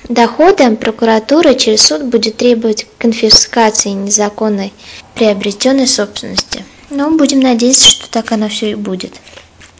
доходам 0.08 0.76
прокуратура 0.76 1.54
через 1.54 1.84
суд 1.84 2.04
будет 2.04 2.38
требовать 2.38 2.88
конфискации 2.98 3.90
незаконной 3.90 4.74
приобретенной 5.16 5.88
собственности. 5.88 6.64
Но 6.90 7.12
будем 7.12 7.40
надеяться, 7.40 7.90
что 7.90 8.10
так 8.10 8.32
оно 8.32 8.50
все 8.50 8.72
и 8.72 8.76
будет. 8.76 9.14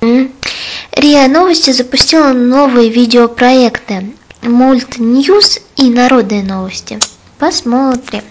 РИА 0.02 1.28
Новости 1.28 1.72
запустила 1.72 2.32
новые 2.32 2.90
видеопроекты 2.90 4.14
Мульт 4.42 4.98
Ньюс 4.98 5.60
и 5.76 5.90
Народные 5.90 6.44
новости. 6.44 7.00
Посмотрим. 7.38 8.24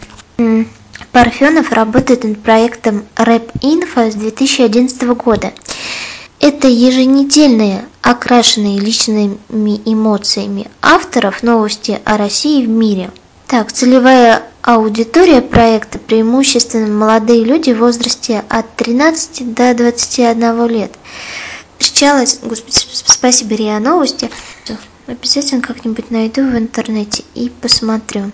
Парфенов 1.12 1.72
работает 1.72 2.22
над 2.22 2.40
проектом 2.40 3.04
Рэп 3.16 3.50
Инфо 3.62 4.10
с 4.12 4.14
2011 4.14 5.02
года. 5.16 5.52
Это 6.38 6.68
еженедельные, 6.68 7.84
окрашенные 8.00 8.78
личными 8.78 9.36
эмоциями 9.84 10.70
авторов 10.80 11.42
новости 11.42 12.00
о 12.04 12.16
России 12.16 12.64
в 12.64 12.68
мире. 12.68 13.10
Так, 13.48 13.72
целевая 13.72 14.44
аудитория 14.62 15.42
проекта 15.42 15.98
преимущественно 15.98 16.86
молодые 16.86 17.42
люди 17.42 17.72
в 17.72 17.80
возрасте 17.80 18.44
от 18.48 18.76
13 18.76 19.52
до 19.52 19.74
21 19.74 20.68
лет. 20.68 20.92
Встречалась, 21.78 22.38
господи, 22.40 22.76
спасибо 22.92 23.56
РИА 23.56 23.80
Новости, 23.80 24.30
обязательно 25.08 25.60
как-нибудь 25.60 26.12
найду 26.12 26.42
в 26.42 26.56
интернете 26.56 27.24
и 27.34 27.48
посмотрю. 27.48 28.30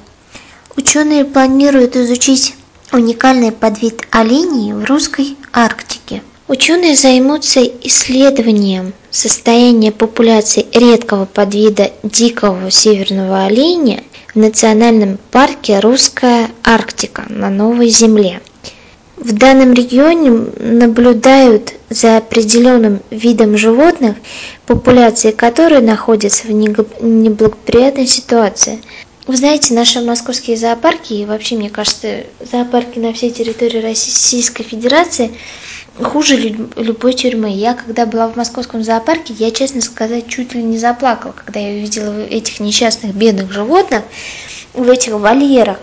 Ученые 0.77 1.25
планируют 1.25 1.97
изучить 1.97 2.55
уникальный 2.93 3.53
подвид 3.53 4.03
оленей 4.11 4.73
в 4.73 4.85
русской 4.85 5.37
Арктике. 5.53 6.23
Ученые 6.49 6.95
займутся 6.95 7.61
исследованием 7.65 8.93
состояния 9.11 9.91
популяции 9.91 10.67
редкого 10.73 11.25
подвида 11.25 11.91
дикого 12.05 12.71
северного 12.71 13.47
оленя 13.47 14.05
в 14.33 14.39
национальном 14.39 15.19
парке 15.33 15.81
Русская 15.81 16.49
Арктика 16.63 17.25
на 17.29 17.51
Новой 17.51 17.89
Земле. 17.89 18.41
В 19.17 19.33
данном 19.33 19.73
регионе 19.73 20.31
наблюдают 20.61 21.73
за 21.91 22.19
определенным 22.19 23.01
видом 23.11 23.57
животных, 23.57 24.17
популяции 24.67 25.33
которой 25.33 25.81
находятся 25.81 26.47
в 26.47 26.53
неблагоприятной 26.53 28.07
ситуации– 28.07 28.81
вы 29.27 29.37
знаете, 29.37 29.75
наши 29.75 30.01
московские 30.01 30.57
зоопарки, 30.57 31.13
и 31.15 31.25
вообще, 31.25 31.57
мне 31.57 31.69
кажется, 31.69 32.25
зоопарки 32.41 32.99
на 32.99 33.13
всей 33.13 33.31
территории 33.31 33.79
Российской 33.79 34.63
Федерации 34.63 35.33
хуже 36.01 36.37
любой 36.37 37.15
тюрьмы. 37.15 37.51
Я, 37.51 37.75
когда 37.75 38.07
была 38.07 38.29
в 38.29 38.37
московском 38.37 38.85
зоопарке, 38.85 39.35
я, 39.35 39.51
честно 39.51 39.81
сказать, 39.81 40.29
чуть 40.29 40.55
ли 40.55 40.63
не 40.63 40.79
заплакала, 40.79 41.33
когда 41.33 41.59
я 41.59 41.75
увидела 41.77 42.25
этих 42.27 42.61
несчастных 42.61 43.15
бедных 43.15 43.53
животных 43.53 44.03
в 44.75 44.89
этих 44.89 45.13
вольерах. 45.13 45.79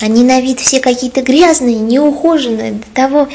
Они 0.00 0.24
на 0.24 0.40
вид 0.40 0.60
все 0.60 0.80
какие-то 0.80 1.22
грязные, 1.22 1.76
неухоженные, 1.76 2.72
до 2.72 2.86
того 2.94 3.28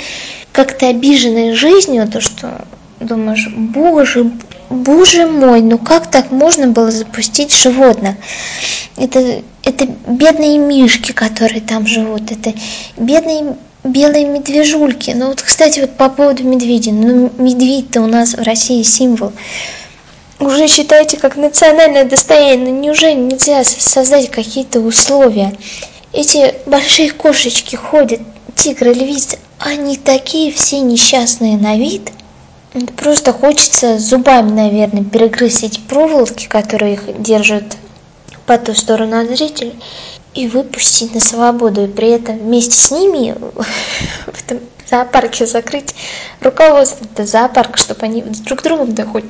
как-то 0.51 0.87
обиженные 0.87 1.55
жизнью, 1.55 2.07
то 2.11 2.21
что 2.21 2.65
думаешь, 2.99 3.47
боже, 3.49 4.31
боже 4.73 5.25
мой, 5.27 5.61
ну 5.61 5.77
как 5.77 6.09
так 6.09 6.31
можно 6.31 6.67
было 6.67 6.91
запустить 6.91 7.55
животных? 7.55 8.15
Это, 8.97 9.41
это 9.63 9.87
бедные 10.07 10.57
мишки, 10.57 11.11
которые 11.11 11.61
там 11.61 11.87
живут, 11.87 12.31
это 12.31 12.53
бедные 12.97 13.55
белые 13.83 14.25
медвежульки. 14.25 15.11
Ну 15.11 15.27
вот, 15.27 15.41
кстати, 15.41 15.81
вот 15.81 15.97
по 15.97 16.09
поводу 16.09 16.43
медведя. 16.43 16.91
Ну, 16.91 17.31
медведь-то 17.37 18.01
у 18.01 18.07
нас 18.07 18.33
в 18.33 18.41
России 18.41 18.81
символ. 18.83 19.33
Уже 20.39 20.67
считаете 20.67 21.17
как 21.17 21.35
национальное 21.35 22.05
достояние. 22.05 22.71
Ну, 22.71 22.79
неужели 22.79 23.13
нельзя 23.13 23.63
создать 23.63 24.31
какие-то 24.31 24.79
условия? 24.79 25.53
Эти 26.13 26.55
большие 26.65 27.11
кошечки 27.11 27.75
ходят, 27.75 28.21
тигры, 28.55 28.93
львицы, 28.93 29.37
они 29.59 29.97
такие 29.97 30.51
все 30.53 30.79
несчастные 30.79 31.57
на 31.57 31.75
вид– 31.75 32.09
Просто 32.97 33.33
хочется 33.33 33.99
зубами, 33.99 34.51
наверное, 34.51 35.03
перегрызть 35.03 35.63
эти 35.63 35.79
проволоки, 35.79 36.47
которые 36.47 36.95
их 36.95 37.21
держат 37.21 37.77
по 38.45 38.57
ту 38.57 38.73
сторону 38.73 39.19
от 39.19 39.29
зрителей, 39.29 39.75
и 40.33 40.47
выпустить 40.47 41.13
на 41.13 41.19
свободу. 41.19 41.85
И 41.85 41.87
при 41.87 42.09
этом 42.09 42.39
вместе 42.39 42.75
с 42.75 42.91
ними 42.91 43.35
в 44.25 44.43
этом 44.43 44.59
зоопарке 44.89 45.45
закрыть 45.45 45.93
руководство 46.41 47.05
этого 47.05 47.27
зоопарка, 47.27 47.77
чтобы 47.77 48.01
они 48.01 48.23
с 48.23 48.39
друг 48.39 48.63
другом 48.63 48.93
да 48.93 49.05
хоть 49.05 49.25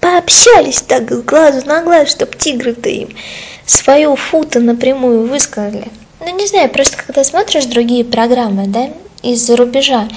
пообщались 0.00 0.80
так 0.80 1.24
глазу 1.24 1.66
на 1.66 1.82
глаз, 1.82 2.10
чтобы 2.10 2.32
тигры-то 2.36 2.88
им 2.88 3.10
свою 3.66 4.16
футо 4.16 4.60
напрямую 4.60 5.26
высказали. 5.28 5.88
Ну, 6.20 6.36
не 6.36 6.46
знаю, 6.46 6.70
просто 6.70 6.96
когда 6.96 7.22
смотришь 7.22 7.66
другие 7.66 8.04
программы, 8.04 8.66
да, 8.66 8.90
из-за 9.22 9.56
рубежа, 9.56 10.08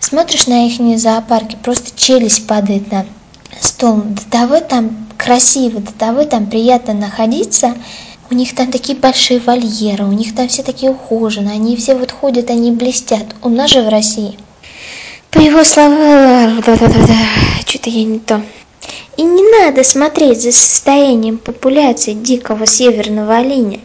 смотришь 0.00 0.46
на 0.46 0.66
их 0.66 0.98
зоопарки, 0.98 1.56
просто 1.62 1.96
челюсть 1.96 2.46
падает 2.46 2.90
на 2.90 3.06
стол. 3.60 4.02
До 4.02 4.24
того 4.30 4.60
там 4.60 5.08
красиво, 5.16 5.80
до 5.80 5.92
того 5.92 6.24
там 6.24 6.46
приятно 6.46 6.94
находиться. 6.94 7.74
У 8.30 8.34
них 8.34 8.54
там 8.54 8.70
такие 8.70 8.96
большие 8.96 9.40
вольеры, 9.40 10.04
у 10.04 10.12
них 10.12 10.34
там 10.34 10.48
все 10.48 10.62
такие 10.62 10.92
ухоженные, 10.92 11.54
они 11.54 11.76
все 11.76 11.96
вот 11.96 12.12
ходят, 12.12 12.48
они 12.50 12.70
блестят. 12.70 13.26
У 13.42 13.48
нас 13.48 13.70
же 13.70 13.82
в 13.82 13.88
России. 13.88 14.38
По 15.30 15.38
его 15.38 15.64
словам, 15.64 16.62
что-то 16.62 17.90
я 17.90 18.04
не 18.04 18.18
то. 18.20 18.40
И 19.16 19.22
не 19.22 19.42
надо 19.60 19.84
смотреть 19.84 20.42
за 20.42 20.52
состоянием 20.52 21.38
популяции 21.38 22.14
дикого 22.14 22.66
северного 22.66 23.36
оленя. 23.36 23.80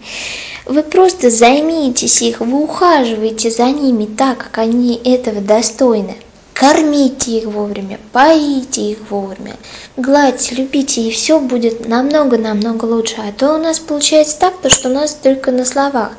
Вы 0.66 0.82
просто 0.82 1.30
займитесь 1.30 2.22
их, 2.24 2.40
вы 2.40 2.64
ухаживаете 2.64 3.52
за 3.52 3.66
ними 3.66 4.06
так, 4.06 4.40
как 4.40 4.58
они 4.58 5.00
этого 5.04 5.40
достойны. 5.40 6.16
Кормите 6.56 7.40
их 7.40 7.46
вовремя, 7.46 8.00
поите 8.14 8.82
их 8.82 9.12
вовремя, 9.12 9.58
гладьте, 9.98 10.56
любите, 10.56 11.02
и 11.02 11.12
все 11.12 11.40
будет 11.42 11.86
намного-намного 11.88 12.86
лучше. 12.86 13.16
А 13.18 13.34
то 13.34 13.56
у 13.56 13.58
нас 13.58 13.78
получается 13.80 14.40
так, 14.40 14.58
то, 14.62 14.70
что 14.70 14.90
у 14.90 14.94
нас 14.94 15.14
только 15.22 15.52
на 15.52 15.66
словах. 15.66 16.14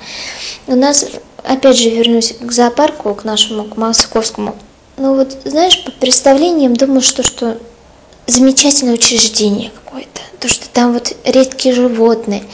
У 0.66 0.76
нас, 0.76 1.06
опять 1.42 1.78
же, 1.78 1.88
вернусь 1.88 2.34
к 2.38 2.52
зоопарку, 2.52 3.14
к 3.14 3.24
нашему, 3.24 3.64
к 3.64 3.78
московскому. 3.78 4.54
Ну 4.98 5.14
вот, 5.16 5.34
знаешь, 5.44 5.82
по 5.84 5.90
представлениям 5.90 6.76
думаю, 6.76 7.00
что, 7.00 7.22
что 7.22 7.56
замечательное 8.26 8.94
учреждение 8.94 9.70
какое-то. 9.70 10.20
То, 10.40 10.48
что 10.48 10.68
там 10.68 10.92
вот 10.92 11.14
редкие 11.24 11.74
животные, 11.74 12.44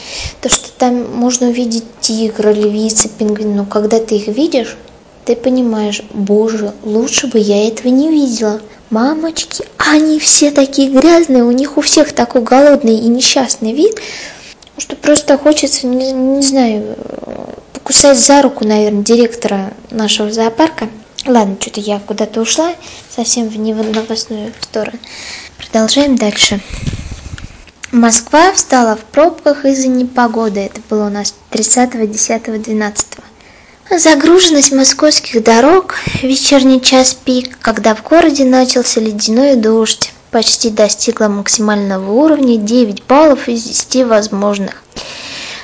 то, 0.41 0.49
что 0.49 0.71
там 0.71 1.15
можно 1.15 1.47
увидеть 1.47 1.83
тигра, 1.99 2.51
львицы, 2.51 3.09
пингвин. 3.09 3.55
Но 3.55 3.65
когда 3.65 3.99
ты 3.99 4.15
их 4.15 4.27
видишь, 4.27 4.77
ты 5.25 5.35
понимаешь, 5.35 6.01
боже, 6.13 6.73
лучше 6.83 7.27
бы 7.27 7.39
я 7.39 7.67
этого 7.67 7.87
не 7.87 8.09
видела. 8.09 8.61
Мамочки, 8.89 9.65
они 9.77 10.19
все 10.19 10.51
такие 10.51 10.89
грязные, 10.89 11.43
у 11.43 11.51
них 11.51 11.77
у 11.77 11.81
всех 11.81 12.13
такой 12.13 12.41
голодный 12.41 12.95
и 12.95 13.07
несчастный 13.07 13.73
вид. 13.73 13.99
что 14.77 14.95
просто 14.95 15.37
хочется, 15.37 15.87
не 15.87 16.41
знаю, 16.41 16.95
покусать 17.73 18.17
за 18.17 18.41
руку, 18.41 18.65
наверное, 18.65 19.03
директора 19.03 19.73
нашего 19.91 20.31
зоопарка. 20.31 20.89
Ладно, 21.25 21.55
что-то 21.59 21.79
я 21.79 21.99
куда-то 21.99 22.41
ушла, 22.41 22.75
совсем 23.09 23.47
в 23.47 23.57
новостную 23.57 24.51
сторону. 24.61 24.99
Продолжаем 25.57 26.17
дальше. 26.17 26.59
Москва 27.93 28.51
встала 28.51 28.97
в 28.97 29.05
пробках 29.05 29.63
из-за 29.63 29.87
непогоды. 29.87 30.59
Это 30.59 30.81
было 30.89 31.07
у 31.07 31.09
нас 31.09 31.33
30.10.12. 31.51 33.19
Загруженность 33.97 34.73
московских 34.73 35.43
дорог, 35.43 35.95
вечерний 36.21 36.81
час 36.81 37.13
пик, 37.13 37.57
когда 37.59 37.95
в 37.95 38.03
городе 38.03 38.43
начался 38.43 38.99
ледяной 38.99 39.55
дождь, 39.55 40.11
почти 40.31 40.71
достигла 40.71 41.27
максимального 41.27 42.11
уровня 42.11 42.57
9 42.57 43.03
баллов 43.03 43.47
из 43.47 43.63
10 43.63 44.07
возможных. 44.07 44.83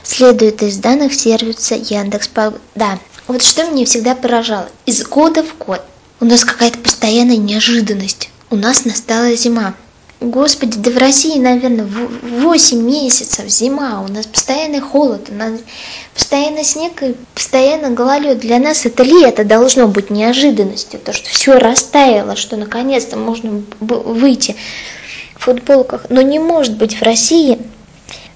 Следует 0.03 0.63
из 0.63 0.77
данных 0.77 1.13
сервиса 1.13 1.75
Яндекс. 1.75 2.29
Да, 2.75 2.99
вот 3.29 3.43
что 3.43 3.69
меня 3.69 3.85
всегда 3.85 4.15
поражало. 4.15 4.67
Из 4.87 5.03
года 5.03 5.43
в 5.43 5.55
год 5.59 5.81
у 6.19 6.25
нас 6.25 6.43
какая-то 6.43 6.79
постоянная 6.79 7.37
неожиданность. 7.37 8.29
У 8.49 8.55
нас 8.55 8.85
настала 8.85 9.35
зима. 9.35 9.75
Господи, 10.19 10.79
да 10.79 10.89
в 10.89 10.97
России, 10.97 11.37
наверное, 11.37 11.85
8 11.85 12.81
месяцев 12.81 13.47
зима, 13.47 14.01
у 14.01 14.11
нас 14.11 14.25
постоянный 14.25 14.79
холод, 14.79 15.29
у 15.29 15.33
нас 15.35 15.61
постоянно 16.15 16.63
снег 16.63 17.03
и 17.03 17.15
постоянно 17.35 17.91
гололед. 17.91 18.39
Для 18.39 18.57
нас 18.57 18.87
это 18.87 19.03
лето 19.03 19.45
должно 19.45 19.87
быть 19.87 20.09
неожиданностью, 20.09 20.99
то, 20.99 21.13
что 21.13 21.29
все 21.29 21.59
растаяло, 21.59 22.35
что 22.35 22.57
наконец-то 22.57 23.15
можно 23.15 23.61
выйти 23.79 24.55
в 25.35 25.43
футболках. 25.43 26.07
Но 26.09 26.23
не 26.23 26.39
может 26.39 26.77
быть 26.77 26.99
в 26.99 27.03
России 27.03 27.59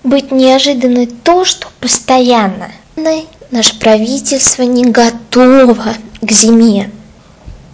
быть 0.03 0.31
неожиданно 0.31 1.07
то, 1.07 1.45
что 1.45 1.67
постоянно 1.79 2.71
наше 3.53 3.77
правительство 3.77 4.63
не 4.63 4.83
готово 4.83 5.93
к 6.21 6.31
зиме. 6.31 6.89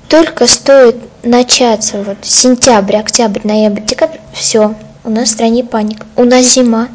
Только 0.09 0.45
стоит 0.45 0.97
начаться 1.23 2.03
вот 2.03 2.17
сентябрь, 2.21 2.97
октябрь, 2.97 3.41
ноябрь, 3.45 3.81
декабрь, 3.81 4.17
все, 4.33 4.75
у 5.05 5.09
нас 5.09 5.29
в 5.29 5.31
стране 5.31 5.63
паника. 5.63 6.05
У 6.17 6.25
нас 6.25 6.53
зима, 6.53 6.89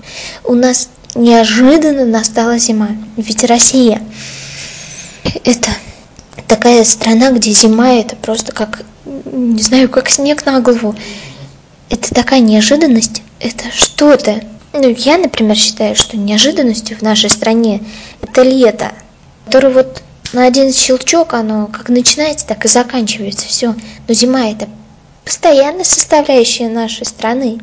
у 0.45 0.53
нас 0.53 0.91
неожиданно 1.15 2.05
настала 2.05 2.59
зима. 2.59 2.91
Ведь 3.17 3.43
Россия 3.45 4.03
это 5.45 5.71
такая 6.47 6.85
страна, 6.85 7.31
где 7.31 7.53
зима 7.53 7.95
это 7.95 8.17
просто 8.17 8.53
как, 8.53 8.83
не 9.07 9.63
знаю, 9.63 9.89
как 9.89 10.11
снег 10.11 10.45
на 10.45 10.61
голову. 10.61 10.95
Это 11.89 12.15
такая 12.15 12.41
неожиданность, 12.41 13.23
это 13.41 13.65
что-то. 13.73 14.43
Ну, 14.77 14.89
я, 14.89 15.19
например, 15.19 15.57
считаю, 15.57 15.95
что 15.95 16.17
неожиданностью 16.17 16.99
в 16.99 17.03
нашей 17.03 17.31
стране 17.31 17.81
это 18.21 18.43
лето, 18.43 18.93
которое 19.47 19.73
вот 19.73 20.03
на 20.33 20.47
один 20.47 20.73
щелчок 20.73 21.33
оно 21.35 21.69
как 21.69 21.89
начинается, 21.91 22.45
так 22.45 22.65
и 22.65 22.69
заканчивается. 22.69 23.47
Все. 23.47 23.77
Но 24.09 24.15
зима 24.15 24.49
это 24.49 24.69
постоянная 25.25 25.85
составляющая 25.85 26.69
нашей 26.69 27.07
страны. 27.07 27.61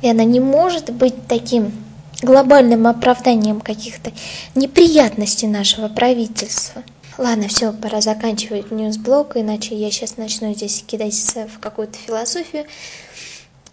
И 0.00 0.08
она 0.08 0.22
не 0.22 0.38
может 0.38 0.90
быть 0.90 1.26
таким 1.26 1.72
глобальным 2.22 2.86
оправданием 2.86 3.60
каких-то 3.60 4.12
неприятностей 4.54 5.48
нашего 5.48 5.88
правительства. 5.88 6.84
Ладно, 7.18 7.48
все, 7.48 7.72
пора 7.72 8.00
заканчивать 8.00 8.70
ньюсблок, 8.70 9.36
иначе 9.36 9.74
я 9.74 9.90
сейчас 9.90 10.18
начну 10.18 10.54
здесь 10.54 10.84
кидать 10.86 11.14
в 11.14 11.58
какую-то 11.58 11.98
философию, 11.98 12.66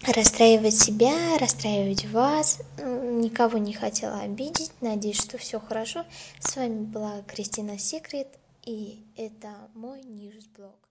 расстраивать 0.08 0.76
себя, 0.76 1.38
расстраивать 1.40 2.06
вас. 2.08 2.60
Никого 2.78 3.58
не 3.58 3.74
хотела 3.74 4.20
обидеть. 4.20 4.72
Надеюсь, 4.82 5.22
что 5.22 5.38
все 5.38 5.60
хорошо. 5.60 6.06
С 6.40 6.56
вами 6.56 6.86
была 6.86 7.22
Кристина 7.24 7.78
Секрет, 7.78 8.28
и 8.64 9.06
это 9.16 9.70
мой 9.74 10.02
ньюсблог. 10.04 10.91